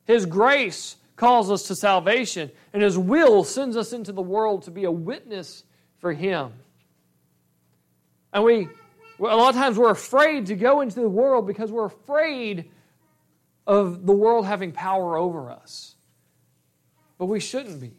His 0.06 0.26
grace 0.26 0.96
calls 1.16 1.52
us 1.52 1.64
to 1.68 1.76
salvation, 1.76 2.50
and 2.74 2.82
His 2.82 2.98
will 2.98 3.44
sends 3.44 3.78
us 3.78 3.94
into 3.94 4.12
the 4.12 4.22
world 4.22 4.64
to 4.64 4.72
be 4.72 4.86
a 4.86 4.92
witness 4.92 5.64
for 6.00 6.12
Him. 6.12 6.54
And 8.34 8.44
we, 8.44 8.68
a 9.20 9.36
lot 9.36 9.50
of 9.50 9.56
times, 9.56 9.78
we're 9.78 9.92
afraid 9.92 10.48
to 10.48 10.56
go 10.56 10.82
into 10.82 11.00
the 11.00 11.10
world 11.10 11.46
because 11.46 11.72
we're 11.72 11.86
afraid 11.86 12.72
of 13.68 14.06
the 14.06 14.14
world 14.14 14.46
having 14.46 14.72
power 14.72 15.18
over 15.18 15.52
us. 15.52 15.96
But 17.18 17.26
we 17.26 17.40
shouldn't 17.40 17.82
be 17.82 17.94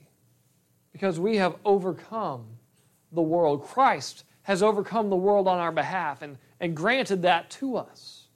because 0.92 1.20
we 1.20 1.36
have 1.36 1.54
overcome 1.64 2.46
the 3.12 3.22
world. 3.22 3.64
Christ 3.64 4.24
has 4.42 4.62
overcome 4.62 5.10
the 5.10 5.16
world 5.16 5.46
on 5.46 5.58
our 5.58 5.72
behalf 5.72 6.22
and, 6.22 6.38
and 6.58 6.74
granted 6.74 7.22
that 7.22 7.50
to 7.50 7.76
us. 7.76 8.26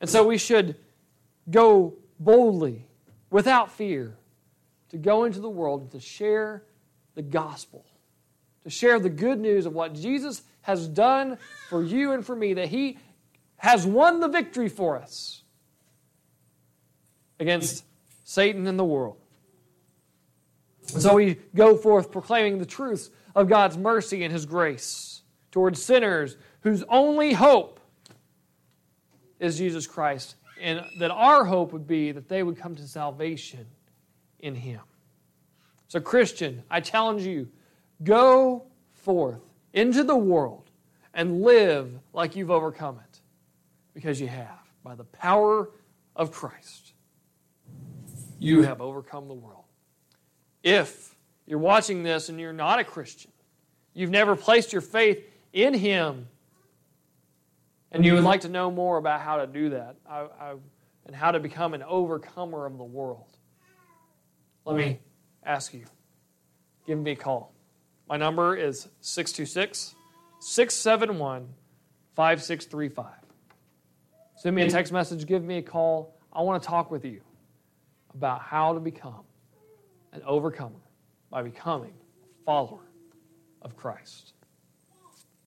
And 0.00 0.08
so 0.08 0.26
we 0.26 0.38
should 0.38 0.76
go 1.50 1.94
boldly, 2.18 2.86
without 3.30 3.70
fear, 3.70 4.16
to 4.90 4.96
go 4.96 5.24
into 5.24 5.40
the 5.40 5.50
world 5.50 5.92
to 5.92 6.00
share 6.00 6.62
the 7.14 7.22
gospel, 7.22 7.84
to 8.64 8.70
share 8.70 8.98
the 8.98 9.10
good 9.10 9.38
news 9.38 9.66
of 9.66 9.74
what 9.74 9.94
Jesus 9.94 10.42
has 10.68 10.86
done 10.86 11.38
for 11.70 11.82
you 11.82 12.12
and 12.12 12.24
for 12.24 12.36
me, 12.36 12.52
that 12.52 12.68
He 12.68 12.98
has 13.56 13.86
won 13.86 14.20
the 14.20 14.28
victory 14.28 14.68
for 14.68 14.98
us 14.98 15.42
against 17.40 17.84
Satan 18.24 18.66
and 18.66 18.78
the 18.78 18.84
world. 18.84 19.16
And 20.92 21.00
so 21.00 21.14
we 21.14 21.38
go 21.54 21.74
forth 21.74 22.12
proclaiming 22.12 22.58
the 22.58 22.66
truths 22.66 23.08
of 23.34 23.48
God's 23.48 23.78
mercy 23.78 24.24
and 24.24 24.32
His 24.32 24.44
grace 24.44 25.22
towards 25.50 25.82
sinners 25.82 26.36
whose 26.60 26.84
only 26.90 27.32
hope 27.32 27.80
is 29.40 29.56
Jesus 29.56 29.86
Christ. 29.86 30.36
And 30.60 30.84
that 30.98 31.10
our 31.10 31.46
hope 31.46 31.72
would 31.72 31.86
be 31.86 32.12
that 32.12 32.28
they 32.28 32.42
would 32.42 32.58
come 32.58 32.74
to 32.74 32.86
salvation 32.86 33.64
in 34.38 34.54
Him. 34.54 34.80
So, 35.86 35.98
Christian, 35.98 36.62
I 36.70 36.80
challenge 36.80 37.22
you 37.22 37.48
go 38.02 38.66
forth 38.92 39.47
into 39.72 40.04
the 40.04 40.16
world 40.16 40.70
and 41.14 41.42
live 41.42 41.98
like 42.12 42.36
you've 42.36 42.50
overcome 42.50 43.00
it 43.08 43.20
because 43.94 44.20
you 44.20 44.28
have 44.28 44.58
by 44.82 44.94
the 44.94 45.04
power 45.04 45.70
of 46.14 46.30
Christ. 46.30 46.92
You 48.38 48.62
have 48.62 48.80
overcome 48.80 49.28
the 49.28 49.34
world. 49.34 49.64
If 50.62 51.14
you're 51.46 51.58
watching 51.58 52.02
this 52.02 52.28
and 52.28 52.38
you're 52.38 52.52
not 52.52 52.78
a 52.78 52.84
Christian, 52.84 53.32
you've 53.94 54.10
never 54.10 54.36
placed 54.36 54.72
your 54.72 54.82
faith 54.82 55.24
in 55.52 55.74
Him, 55.74 56.28
and 57.90 58.04
you 58.04 58.14
would 58.14 58.24
like 58.24 58.42
to 58.42 58.48
know 58.48 58.70
more 58.70 58.98
about 58.98 59.20
how 59.20 59.38
to 59.38 59.46
do 59.46 59.70
that 59.70 59.96
I, 60.08 60.26
I, 60.38 60.54
and 61.06 61.16
how 61.16 61.30
to 61.30 61.40
become 61.40 61.74
an 61.74 61.82
overcomer 61.82 62.66
of 62.66 62.76
the 62.76 62.84
world, 62.84 63.36
let 64.64 64.76
me 64.76 65.00
ask 65.42 65.72
you 65.72 65.86
give 66.86 66.98
me 66.98 67.12
a 67.12 67.16
call. 67.16 67.52
My 68.08 68.16
number 68.16 68.56
is 68.56 68.88
626 69.00 69.94
671 70.40 71.48
5635. 72.16 73.06
Send 74.36 74.56
me 74.56 74.62
a 74.62 74.70
text 74.70 74.92
message, 74.92 75.26
give 75.26 75.44
me 75.44 75.58
a 75.58 75.62
call. 75.62 76.16
I 76.32 76.42
want 76.42 76.62
to 76.62 76.66
talk 76.68 76.90
with 76.90 77.04
you 77.04 77.20
about 78.14 78.40
how 78.40 78.72
to 78.72 78.80
become 78.80 79.24
an 80.12 80.22
overcomer 80.24 80.80
by 81.30 81.42
becoming 81.42 81.92
a 81.92 82.44
follower 82.44 82.80
of 83.62 83.76
Christ. 83.76 84.32